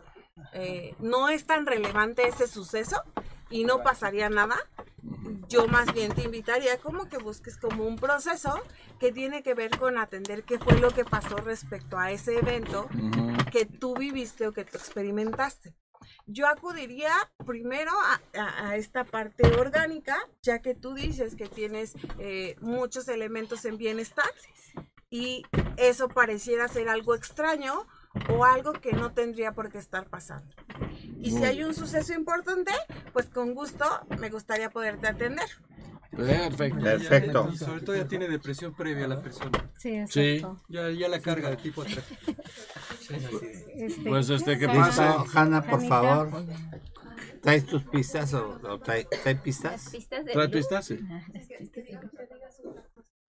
[0.53, 3.01] eh, no es tan relevante ese suceso
[3.49, 4.57] y no pasaría nada,
[5.47, 8.61] yo más bien te invitaría como que busques como un proceso
[8.99, 12.87] que tiene que ver con atender qué fue lo que pasó respecto a ese evento
[13.51, 15.73] que tú viviste o que tú experimentaste.
[16.25, 17.11] Yo acudiría
[17.45, 23.07] primero a, a- a esta parte orgánica, ya que tú dices que tienes eh, muchos
[23.07, 24.29] elementos en bienestar
[25.09, 25.43] y
[25.77, 27.87] eso pareciera ser algo extraño
[28.29, 30.53] o algo que no tendría por qué estar pasando.
[31.19, 32.71] Y si hay un suceso importante,
[33.13, 33.85] pues con gusto
[34.19, 35.47] me gustaría poderte atender.
[36.15, 36.79] Perfecto.
[36.83, 37.49] Perfecto.
[37.53, 39.69] Y sobre todo ya tiene depresión previa la persona.
[39.77, 40.21] Sí, Sí.
[40.35, 40.61] exacto.
[40.69, 42.03] Ya, ya la carga de tipo atrás.
[43.75, 45.23] Este, Pues este, ¿qué pasa?
[45.33, 46.43] Hanna, por favor.
[47.41, 49.89] ¿Traes tus pistas o, o trae, trae pistas?
[49.89, 50.55] Pistas de ¿Trae luz.
[50.55, 50.85] pistas?
[50.85, 50.99] Sí.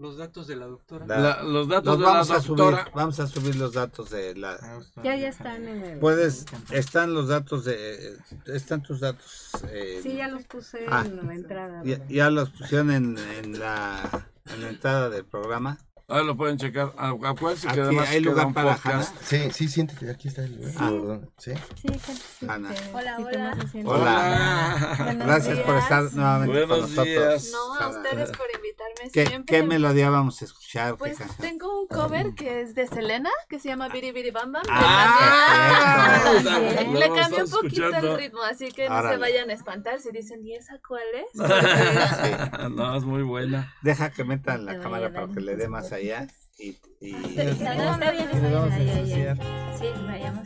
[0.01, 1.07] Los datos de la doctora.
[1.09, 2.79] La- La- los datos Los de la vamos a doctora.
[2.85, 4.57] subir, vamos a subir los datos de la...
[5.03, 5.99] Ya, ya están en el...
[5.99, 9.51] Puedes, están los datos de, están tus datos.
[9.69, 11.03] eh, Sí, ya los puse Ah.
[11.05, 11.83] en la entrada.
[11.85, 15.79] ya, ya los pusieron en, en la, en la entrada del programa.
[16.11, 16.95] Ahí lo pueden checar.
[16.97, 19.15] Ah, Acuérdense que Aquí además hay lugar para podcast.
[19.25, 20.73] Sí, sí, siéntate, aquí está el lugar.
[20.79, 21.19] Ah.
[21.37, 21.53] ¿Sí?
[21.83, 22.71] Sí, Hanna.
[22.95, 23.57] Hola, hola.
[23.85, 24.97] Hola.
[25.05, 25.83] Buenos Gracias por días.
[25.85, 27.07] estar nuevamente con Buenos nosotros.
[27.07, 27.51] días.
[27.53, 27.89] No, a Hanna.
[27.99, 29.57] ustedes por invitarme ¿Qué, siempre.
[29.59, 30.93] qué melodía vamos a escuchar?
[30.93, 34.51] ¿Qué Pues tengo un cover que es de Selena, que se llama Biri Biri Bam
[34.53, 34.63] Bam.
[34.65, 36.23] Le Ah.
[36.91, 38.13] Le cambié un poquito escuchando.
[38.15, 41.29] el ritmo, así que no se vayan a espantar si dicen, ¿y esa cuál es?
[42.71, 43.75] No, es muy buena.
[43.83, 46.27] Deja que metan la cámara para que le dé más allá.
[46.59, 48.73] Y, y- Está, está bien, está bien.
[48.73, 49.37] Ahí, ahí, ahí.
[49.79, 50.45] Sí, vayamos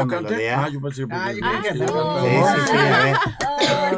[0.00, 0.30] yo otra cante?
[0.30, 0.64] melodía?
[0.64, 1.60] Ah, yo pensé que Ah, yo primero.
[1.60, 1.86] creo que Sí, no.
[2.46, 3.16] sí, sí, a ver.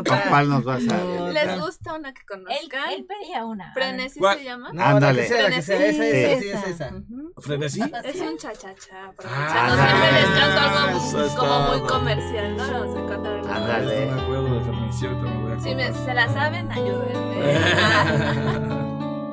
[0.07, 1.20] ¿Con cuál nos vas a ver?
[1.32, 2.57] ¿Les gusta una que conozcan?
[2.92, 3.72] él pedía una.
[3.74, 4.70] Frenesí se llama.
[4.72, 5.22] No, Ándale.
[5.24, 6.90] esa, esa, esa.
[7.38, 7.80] ¿Frenesí?
[8.05, 9.12] Es un cha-cha-cha.
[9.24, 11.00] Ah, siempre les canto algo
[11.36, 12.64] como muy comercial, ¿no?
[13.09, 13.48] Cantar algo.
[13.53, 14.07] Ándale.
[14.07, 15.70] No me acuerdo de Frenesí, ahorita me voy a Si
[16.05, 17.42] se la saben, ayúdenme.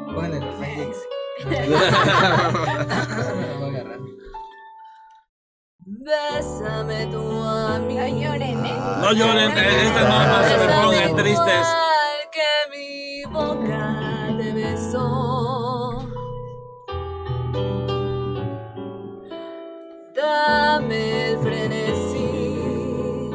[0.13, 0.29] Los.
[1.49, 1.61] Me va
[3.65, 3.99] a agarrar.
[9.09, 11.67] No lloren, eh, esta no, no se me pongan tristes.
[12.31, 13.97] que mi boca
[14.37, 15.97] te besó.
[20.13, 23.31] Dame el frenesí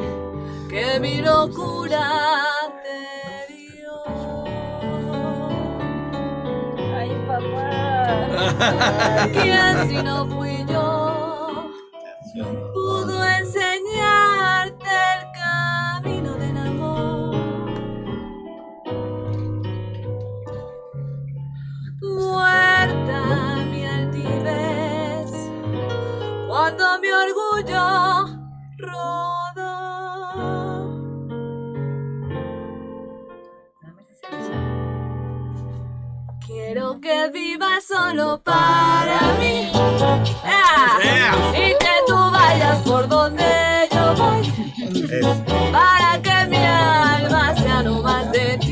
[0.71, 2.41] que mi locura
[2.85, 3.97] te dio.
[6.97, 7.67] Ay, papá.
[9.33, 10.44] ¿Quién si no fui
[27.65, 28.27] orgullo
[28.79, 29.65] rodó.
[36.47, 39.71] Quiero que vivas solo para mí.
[40.45, 40.99] ¡Ea!
[41.03, 41.33] ¡Ea!
[41.53, 44.43] Y que tú vayas por donde yo voy.
[45.73, 48.64] Para que mi alma sea no más de ti.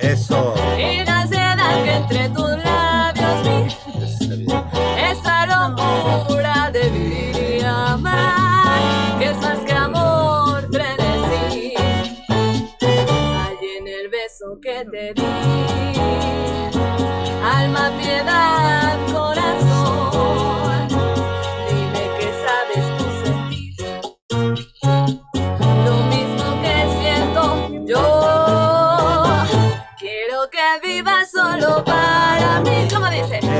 [0.00, 0.54] Eso.
[0.78, 3.76] Y la ansiedad que entre tus labios vi.
[5.10, 11.74] Esa locura de vivir y amar, que es más que amor, frenesí.
[12.80, 15.59] Hay en el beso que te di,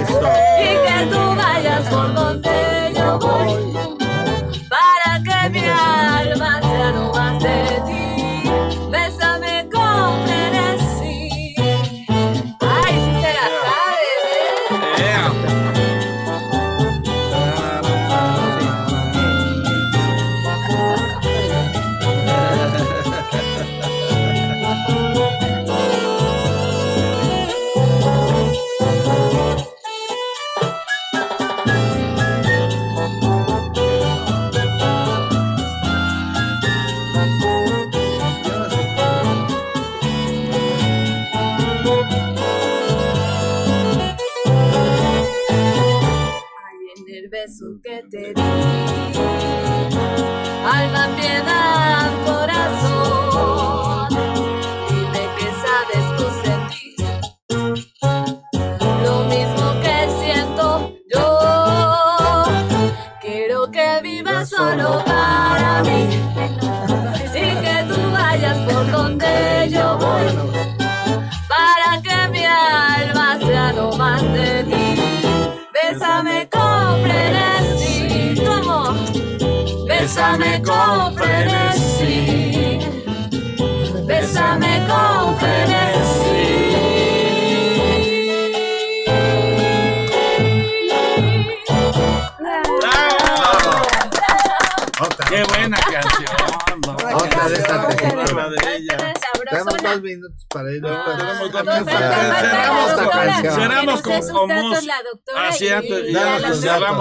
[0.03, 0.21] Eso.
[0.59, 1.20] Y que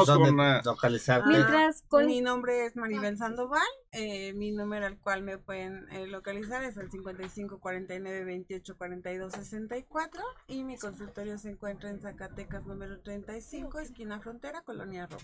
[0.05, 1.29] ¿dónde con localizarte.
[1.29, 3.61] Mientras con Mi nombre es Maribel Sandoval.
[3.99, 9.33] Eh, mi número al cual me pueden eh, localizar es el 55 49 28 42
[9.33, 15.23] 64 y mi consultorio se encuentra en Zacatecas número 35, esquina frontera, Colonia Roma.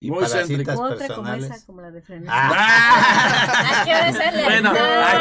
[0.00, 1.50] Y Muy para citas otra como personales.
[1.50, 2.28] esa, como la de frenesí.
[2.32, 3.80] Ah.
[3.80, 4.44] ¿A qué hora sale?
[4.44, 4.74] Bueno, ¿a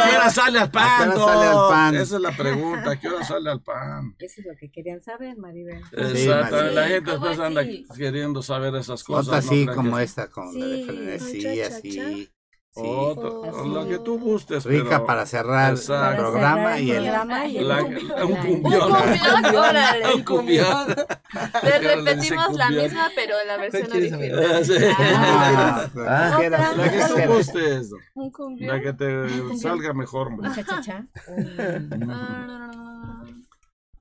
[0.10, 1.10] qué hora sale al ¿A qué pan?
[1.10, 1.72] hora sale al Doc?
[1.72, 1.95] pan?
[1.95, 4.16] Esa es la pregunta, ¿a qué hora sale al pan?
[4.20, 5.82] Eso es lo que querían saber, Maribel.
[5.91, 6.76] Exacto, Maribel.
[6.76, 7.86] la gente ¿cómo después anda así?
[7.98, 9.28] queriendo saber esas cosas.
[9.28, 12.32] Otra no así crean como esta, con la de Sí, frenesí, cha, cha, así.
[12.78, 12.84] Sí.
[12.86, 13.69] Otra, Así.
[13.69, 15.95] lo que tú gustes, Rica pero- para cerrar Exacto.
[15.95, 16.97] el Para programa cerrar y el.
[17.03, 18.91] programa y el- La- la- un cumbión.
[18.91, 20.88] cumbión, órale, Un cumbión.
[21.63, 24.45] Le repetimos la misma, pero la versión original.
[24.45, 24.73] Ah, sí.
[24.97, 26.39] Ah, Ah,
[26.78, 28.75] La que tú gustes, Un cumbión.
[28.75, 30.30] la que te salga mejor.
[30.43, 30.55] Ah,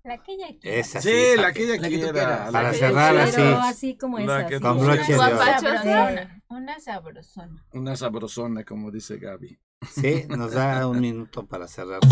[0.04, 2.48] La que ella Esa Sí, sí, la que ella quiera.
[2.52, 3.68] Para cerrar Pero así.
[3.68, 4.46] así como esa.
[4.60, 6.28] Con broche de.
[6.48, 7.64] Una sabrosona.
[7.72, 9.58] Una sabrosona, como dice Gaby.
[9.92, 12.00] Sí, nos da un minuto para cerrar.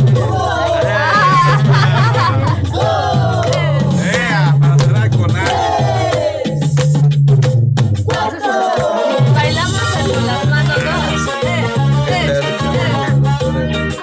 [4.02, 4.56] ¡Ea!
[4.60, 5.34] Para cerrar con.
[9.34, 9.82] Bailamos
[10.12, 11.30] con las manos dos.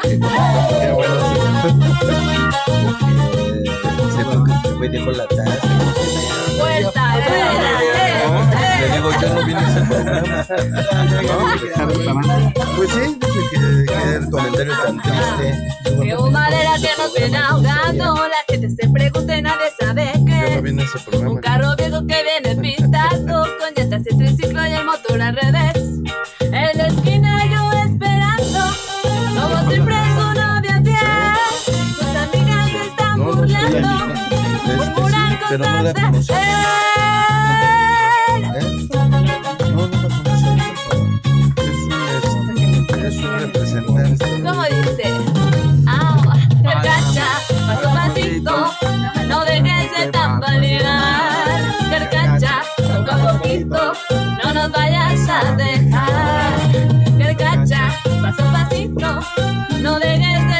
[0.01, 1.15] Qué bueno.
[4.11, 5.53] Se toca que güey dejó la taza.
[5.53, 6.57] eh.
[6.59, 7.80] Vuelta, eh,
[8.81, 10.45] Le digo, yo no vine a ese programa.
[12.75, 13.27] Pues sí, que,
[13.85, 15.47] que el comentario tan triste.
[15.83, 16.15] Que
[16.81, 18.15] que nos viene ahogando.
[18.15, 20.59] La gente se pregunta y nadie sabe qué.
[21.11, 25.35] no Un carro viejo que viene pintado con llantas y triciclo y el motor al
[25.35, 25.77] revés.
[26.39, 28.61] En la esquina yo esperando,
[29.39, 31.37] como siempre su novia fiel.
[31.95, 33.89] Sus amigas se están No, no burlando.
[34.15, 35.37] Este, murmuran
[36.23, 36.33] sí,
[43.41, 44.25] representante.
[44.43, 45.03] ¿Cómo dice?
[45.87, 47.25] Agua, carcacha,
[47.67, 48.71] paso pasito,
[49.27, 51.75] no dejes de tambalear.
[51.89, 53.93] Carcacha, poco a poquito,
[54.43, 56.53] no nos vayas a dejar.
[57.17, 57.81] Carcacha,
[58.21, 59.19] paso pasito,
[59.81, 60.50] no dejes de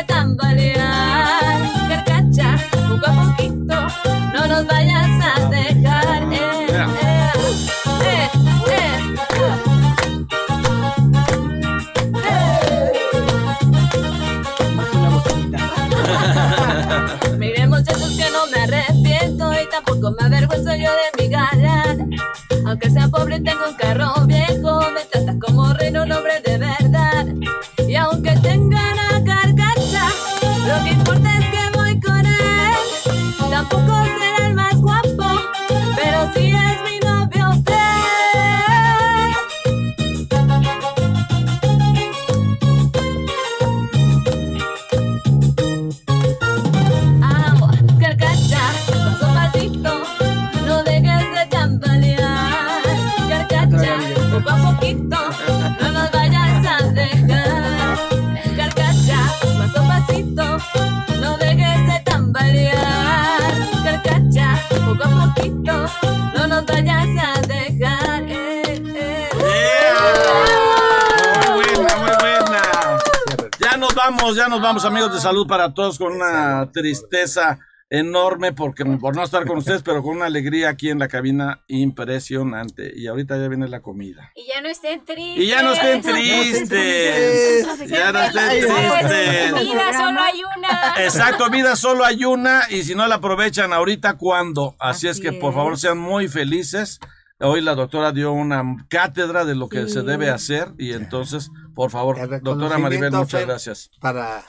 [74.86, 77.60] amigos de salud para todos, con una tristeza
[77.92, 81.62] enorme porque por no estar con ustedes, pero con una alegría aquí en la cabina
[81.68, 82.92] impresionante.
[82.96, 84.32] Y ahorita ya viene la comida.
[84.34, 85.44] Y ya no estén tristes.
[85.44, 87.68] Y ya no estén tristes.
[87.90, 89.54] Ya no estén tristes.
[89.62, 90.94] Vida solo hay una.
[91.00, 94.78] Exacto, vida solo hay una y si no la aprovechan ahorita, ¿cuándo?
[94.80, 97.00] Así, es que por favor sean muy felices.
[97.42, 99.94] Hoy la doctora dio una cátedra de lo que Sí.
[99.94, 103.92] se debe hacer y entonces, por favor, doctora Maribel, muchas gracias.
[104.00, 104.44] Para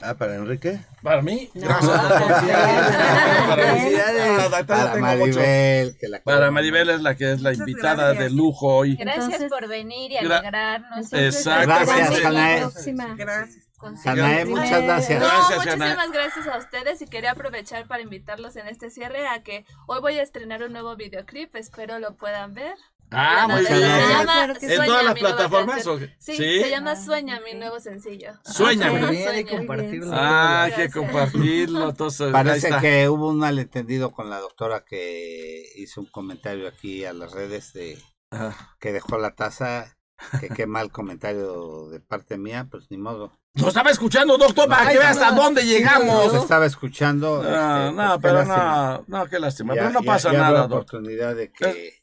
[0.00, 0.78] Ah, para Enrique.
[1.02, 1.90] Para mí, No, gracias.
[4.66, 8.24] para Maribel, que la Para Maribel es la que es la Muchas invitada gracias.
[8.24, 8.94] de lujo hoy.
[8.96, 11.12] Gracias Entonces- por venir y Gra- alegrarnos.
[11.12, 12.20] Exactamente.
[12.22, 12.86] Gracias.
[13.16, 13.67] Gracias.
[13.96, 15.20] Su- Janae, muchas gracias.
[15.20, 19.64] No, muchísimas gracias a ustedes y quería aprovechar para invitarlos en este cierre a que
[19.86, 22.74] hoy voy a estrenar un nuevo videoclip, espero lo puedan ver.
[23.10, 23.72] Ah, muy bien.
[23.72, 24.44] Se llama.
[24.44, 25.82] ¿En Sueña, todas las plataformas?
[26.18, 26.60] Sí, ¿Sí?
[26.60, 28.32] se llama Sueña, mi nuevo sencillo.
[28.44, 29.66] Sueña, Ajá, muy bien, hay que Sueña.
[29.66, 30.10] compartirlo.
[30.12, 31.88] Ah, hay que compartirlo.
[31.90, 37.14] Entonces, Parece que hubo un malentendido con la doctora que hizo un comentario aquí a
[37.14, 37.98] las redes de
[38.30, 38.76] Ajá.
[38.78, 39.94] que dejó la taza.
[40.40, 43.37] Que qué mal comentario de parte mía, pues ni modo.
[43.54, 46.30] Nos estaba escuchando, doctor, para que vea hasta dónde llegamos.
[46.30, 47.42] Se estaba escuchando.
[47.42, 47.48] No,
[47.88, 49.74] este, no, pues, qué pero no, no, qué lástima.
[49.74, 50.78] Ya- pero no ya- pasa ya nada, doctor.
[50.78, 51.94] oportunidad de que,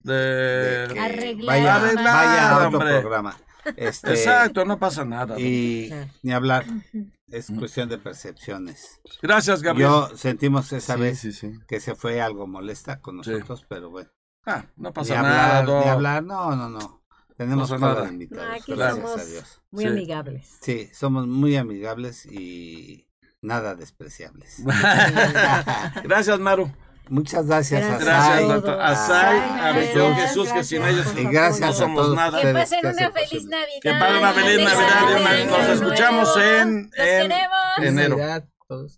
[0.00, 0.14] De...
[0.14, 1.46] de que Arreglar.
[1.46, 3.00] vaya, Arreglar, vaya a otro hombre.
[3.00, 3.36] programa.
[3.76, 5.38] Este, Exacto, no pasa nada.
[5.38, 6.64] Y ni hablar.
[7.30, 9.02] Es cuestión de percepciones.
[9.20, 9.90] Gracias, Gabriel.
[9.90, 11.52] Yo sentimos esa Sí, vez sí, sí.
[11.68, 13.30] que se fue algo molesta con Sí.
[13.32, 14.08] nosotros, pero bueno.
[14.46, 15.84] Ah, no Ni pasa nada, hablar, doc.
[15.84, 16.97] ni hablar, no, no, no.
[17.38, 19.62] Tenemos de invitados, No, aquí gracias somos a Dios.
[19.70, 19.88] muy Sí.
[19.90, 20.58] amigables.
[20.60, 23.08] Sí, somos muy amigables y
[23.40, 24.62] nada despreciables.
[26.04, 26.70] Gracias, Maru.
[27.10, 28.04] Muchas gracias, a Gracias.
[28.04, 28.80] Gracias, Sai, doctor.
[28.80, 29.94] A a- a a Jesús,
[30.44, 32.40] Gracias, que sin gracias, ellos y gracias no a somos todos nada.
[32.42, 33.48] Que pasen una feliz posible.
[33.56, 33.80] Navidad.
[33.82, 37.78] Que pasen una feliz Navidad y nos escuchamos en, Los en queremos.
[37.78, 38.16] enero.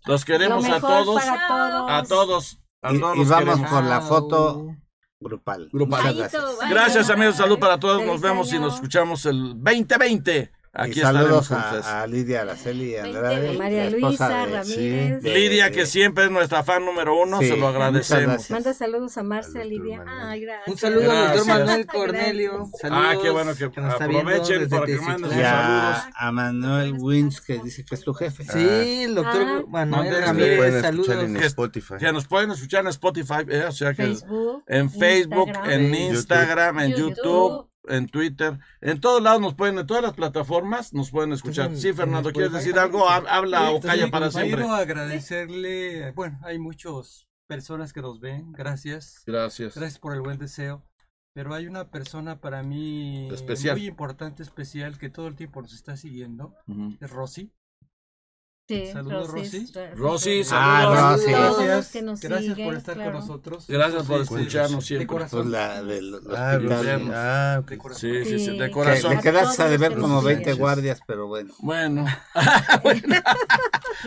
[0.05, 1.23] Los queremos Lo a todos.
[1.23, 1.89] para todos.
[1.91, 2.59] A todos.
[2.81, 3.69] A Y, todos y los vamos queremos.
[3.71, 4.07] por la Chao.
[4.09, 4.75] foto
[5.21, 5.69] grupal.
[5.71, 6.15] Grupal.
[6.15, 6.43] Gracias.
[6.69, 7.35] Gracias, amigos.
[7.35, 8.03] Salud para todos.
[8.03, 10.51] Nos vemos y nos escuchamos el 2020.
[10.73, 13.57] Aquí y saludos a, a Lidia Araceli Andrade.
[13.57, 15.21] María Luisa de- Ramírez.
[15.21, 18.49] de- Lidia, que siempre es nuestra fan número uno, Sí, se lo agradecemos.
[18.49, 20.05] Manda saludos a Marcia, Lidia.
[20.07, 20.67] Ay, gracias.
[20.69, 21.45] Un saludo al doctor.
[21.47, 22.69] Manuel Cornelio.
[22.79, 25.43] Saludos, Ah, qué bueno que viendo aprovechen para que manden Y saludos.
[25.43, 28.45] a, a Manuel Wins, que dice que es tu jefe.
[28.45, 29.63] Sí, el doctor Ah.
[29.67, 30.81] Manuel Ramírez, pueden escuchar
[31.15, 31.23] saludos.
[31.25, 31.93] en Que- Spotify.
[31.99, 34.63] Que nos pueden escuchar en Spotify, eh, o sea que Facebook.
[34.67, 35.71] en Facebook, Instagram.
[35.81, 35.95] en.
[35.95, 37.15] Instagram, en YouTube.
[37.17, 41.75] YouTube, en Twitter, en todos lados nos pueden, en todas las plataformas nos pueden escuchar.
[41.75, 43.07] Sí, Fernando, en ¿quieres decir algo?
[43.07, 43.25] sí.
[43.27, 44.31] Habla o Sí, calla para compañero.
[44.31, 44.55] siempre.
[44.57, 49.23] Quiero agradecerle, bueno, hay muchas personas que nos ven, gracias.
[49.25, 49.75] Gracias.
[49.75, 50.83] Gracias por el buen deseo.
[51.33, 53.77] Pero hay una persona para mí Especial.
[53.77, 56.53] muy importante, especial, que todo el tiempo nos está siguiendo.
[56.99, 57.53] Es Rosy.
[58.71, 59.71] Sí, Saludos, Rosy.
[59.95, 61.01] Rosy, Ah, saludos.
[61.11, 61.31] Rosy.
[61.31, 63.11] Todos Gracias, los que nos gracias siguen, por estar claro.
[63.11, 63.65] con nosotros.
[63.67, 65.07] Gracias por Sí, escucharnos de siempre.
[65.07, 65.49] corazón.
[65.51, 66.85] Pues Ah, hospital.
[66.99, 67.11] Rosy.
[67.13, 67.69] Ah, ok.
[67.69, 68.01] De corazón.
[68.01, 69.15] Sí, sí, sí, de corazón.
[69.15, 70.59] le quedaste a deber como nos 20 siguen.
[70.59, 71.53] guardias, pero bueno.
[71.59, 72.05] Bueno.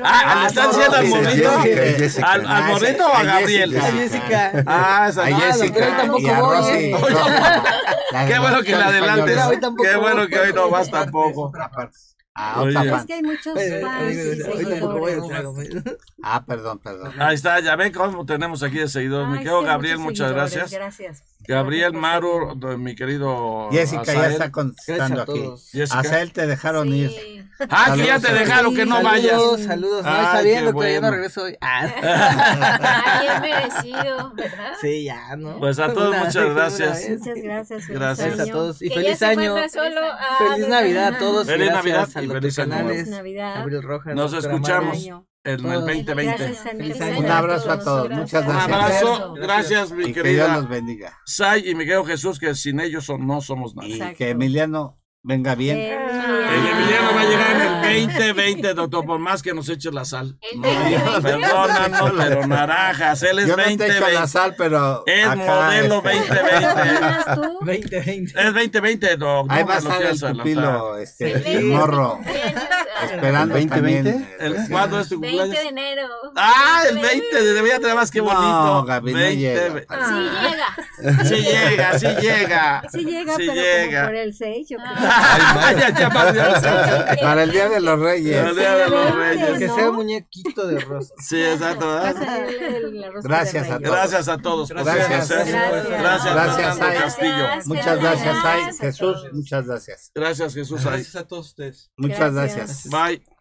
[0.03, 1.63] Ah, ¿le están diciendo al
[1.97, 2.33] Jessica.
[2.33, 3.77] ¿Al, al Ah, morrito o a Gabriel?
[3.79, 4.65] A Jessica.
[4.67, 5.27] Ah, esa A.
[5.27, 6.73] Jessica y a Rosy.
[6.73, 6.97] eh.
[8.13, 9.39] De Qué bueno que la adelantes.
[9.83, 11.53] Qué bueno que hoy no vas tampoco.
[12.37, 12.89] Ah, otra Oye.
[12.91, 13.07] Es fan.
[13.07, 13.85] que hay muchos fans.
[16.23, 17.13] Ah, perdón, perdón.
[17.21, 19.29] Ahí está, ya ven cómo tenemos aquí de seguidores.
[19.29, 20.71] Mi querido sí, Gabriel, muchas gracias.
[20.73, 21.23] Gracias.
[21.47, 24.33] Gabriel Maru, mi querido Jessica ya Azael.
[24.33, 25.33] está contestando aquí.
[25.43, 25.69] todos.
[25.73, 26.01] Jessica.
[26.01, 27.11] A él te dejaron ir.
[27.69, 28.41] Ah, que ya te Saludos.
[28.49, 29.31] dejaron, que no vayas.
[29.33, 30.03] Saludos, saludos.
[30.05, 31.11] No, Ay, está qué bien, doctor, ya no bueno.
[31.17, 31.57] regreso hoy.
[31.61, 31.87] Ah.
[32.87, 34.73] Ah, bien merecido, ¿verdad?
[34.81, 35.59] Sí, ya, ¿no?
[35.61, 37.09] Pues a todos Una- muchas gracias.
[37.11, 37.85] Muchas gracias.
[37.85, 39.55] feliz Gracias Gracias a todos y Que feliz año.
[40.39, 41.47] Feliz Navidad a todos.
[41.47, 43.11] Feliz gracias Navidad y feliz año nuevo.
[43.11, 43.57] Navidad.
[43.57, 43.81] Abril.
[44.15, 45.75] Nos escuchamos en el Todos.
[45.87, 46.15] 2020.
[46.15, 46.77] Gracias, Anel.
[46.77, 47.27] Feliz Gracias año.
[47.27, 48.09] Un abrazo a todos.
[48.09, 48.21] Gracias.
[48.21, 49.03] Muchas Un gracias.
[49.03, 51.19] abrazo, gracias mi Y que Dios querida los bendiga.
[51.27, 53.89] Sai y mi querido Jesús, que sin ellos no somos nada.
[53.89, 55.77] Y que Emiliano venga bien.
[55.79, 60.05] El Emiliano va a llegar en el 2020, doctor, por más que nos eche la
[60.05, 60.37] sal.
[60.53, 61.23] El No, 2020.
[61.23, 63.97] perdónanos, pero naranjas, él es Yo no te 2020.
[64.07, 67.35] echo la sal, pero Es acá, modelo este, 2020.
[67.35, 67.59] tú?
[67.65, 68.41] 2020.
[68.41, 69.47] Es 2020, doc.
[69.51, 71.51] Ahí va a estar el pupilo, este, Sí.
[71.55, 72.21] el morro,
[73.03, 73.75] esperando 2020?
[73.75, 74.07] también.
[74.07, 75.65] eh, ¿El, ¿Cuándo es tu 20 cumpleaños?
[75.65, 76.09] de enero.
[76.37, 78.43] Ah, el 20 de debía tener más que bonito.
[78.43, 79.69] No, Gaby, no 20, llega.
[79.75, 81.25] ve- Sí llega.
[81.25, 82.83] Sí llega, sí llega.
[82.93, 84.01] Sí llega, Sí pero llega.
[84.01, 85.14] como por el 6, yo creo.
[85.17, 87.21] Ay, ya, ya, sí.
[87.23, 88.37] Para el Día de los Reyes.
[88.37, 89.59] El Día de los Reyes.
[89.59, 91.15] Que sea un muñequito de rosa.
[91.19, 91.87] Sí, exacto.
[91.95, 93.91] Gracias a Reyes.
[93.91, 94.69] Gracias a todos.
[94.71, 95.29] Gracias.
[95.29, 96.35] Gracias.
[96.35, 96.79] Gracias.
[96.79, 97.47] Castillo.
[97.67, 99.33] Muchas gracias, Jesús, todos.
[99.33, 100.11] muchas gracias.
[100.15, 100.85] Gracias, Jesús.
[100.85, 101.91] Gracias a todos ustedes.
[101.97, 102.57] Muchas Gracias.
[102.57, 102.91] gracias.
[102.91, 103.34] Bye.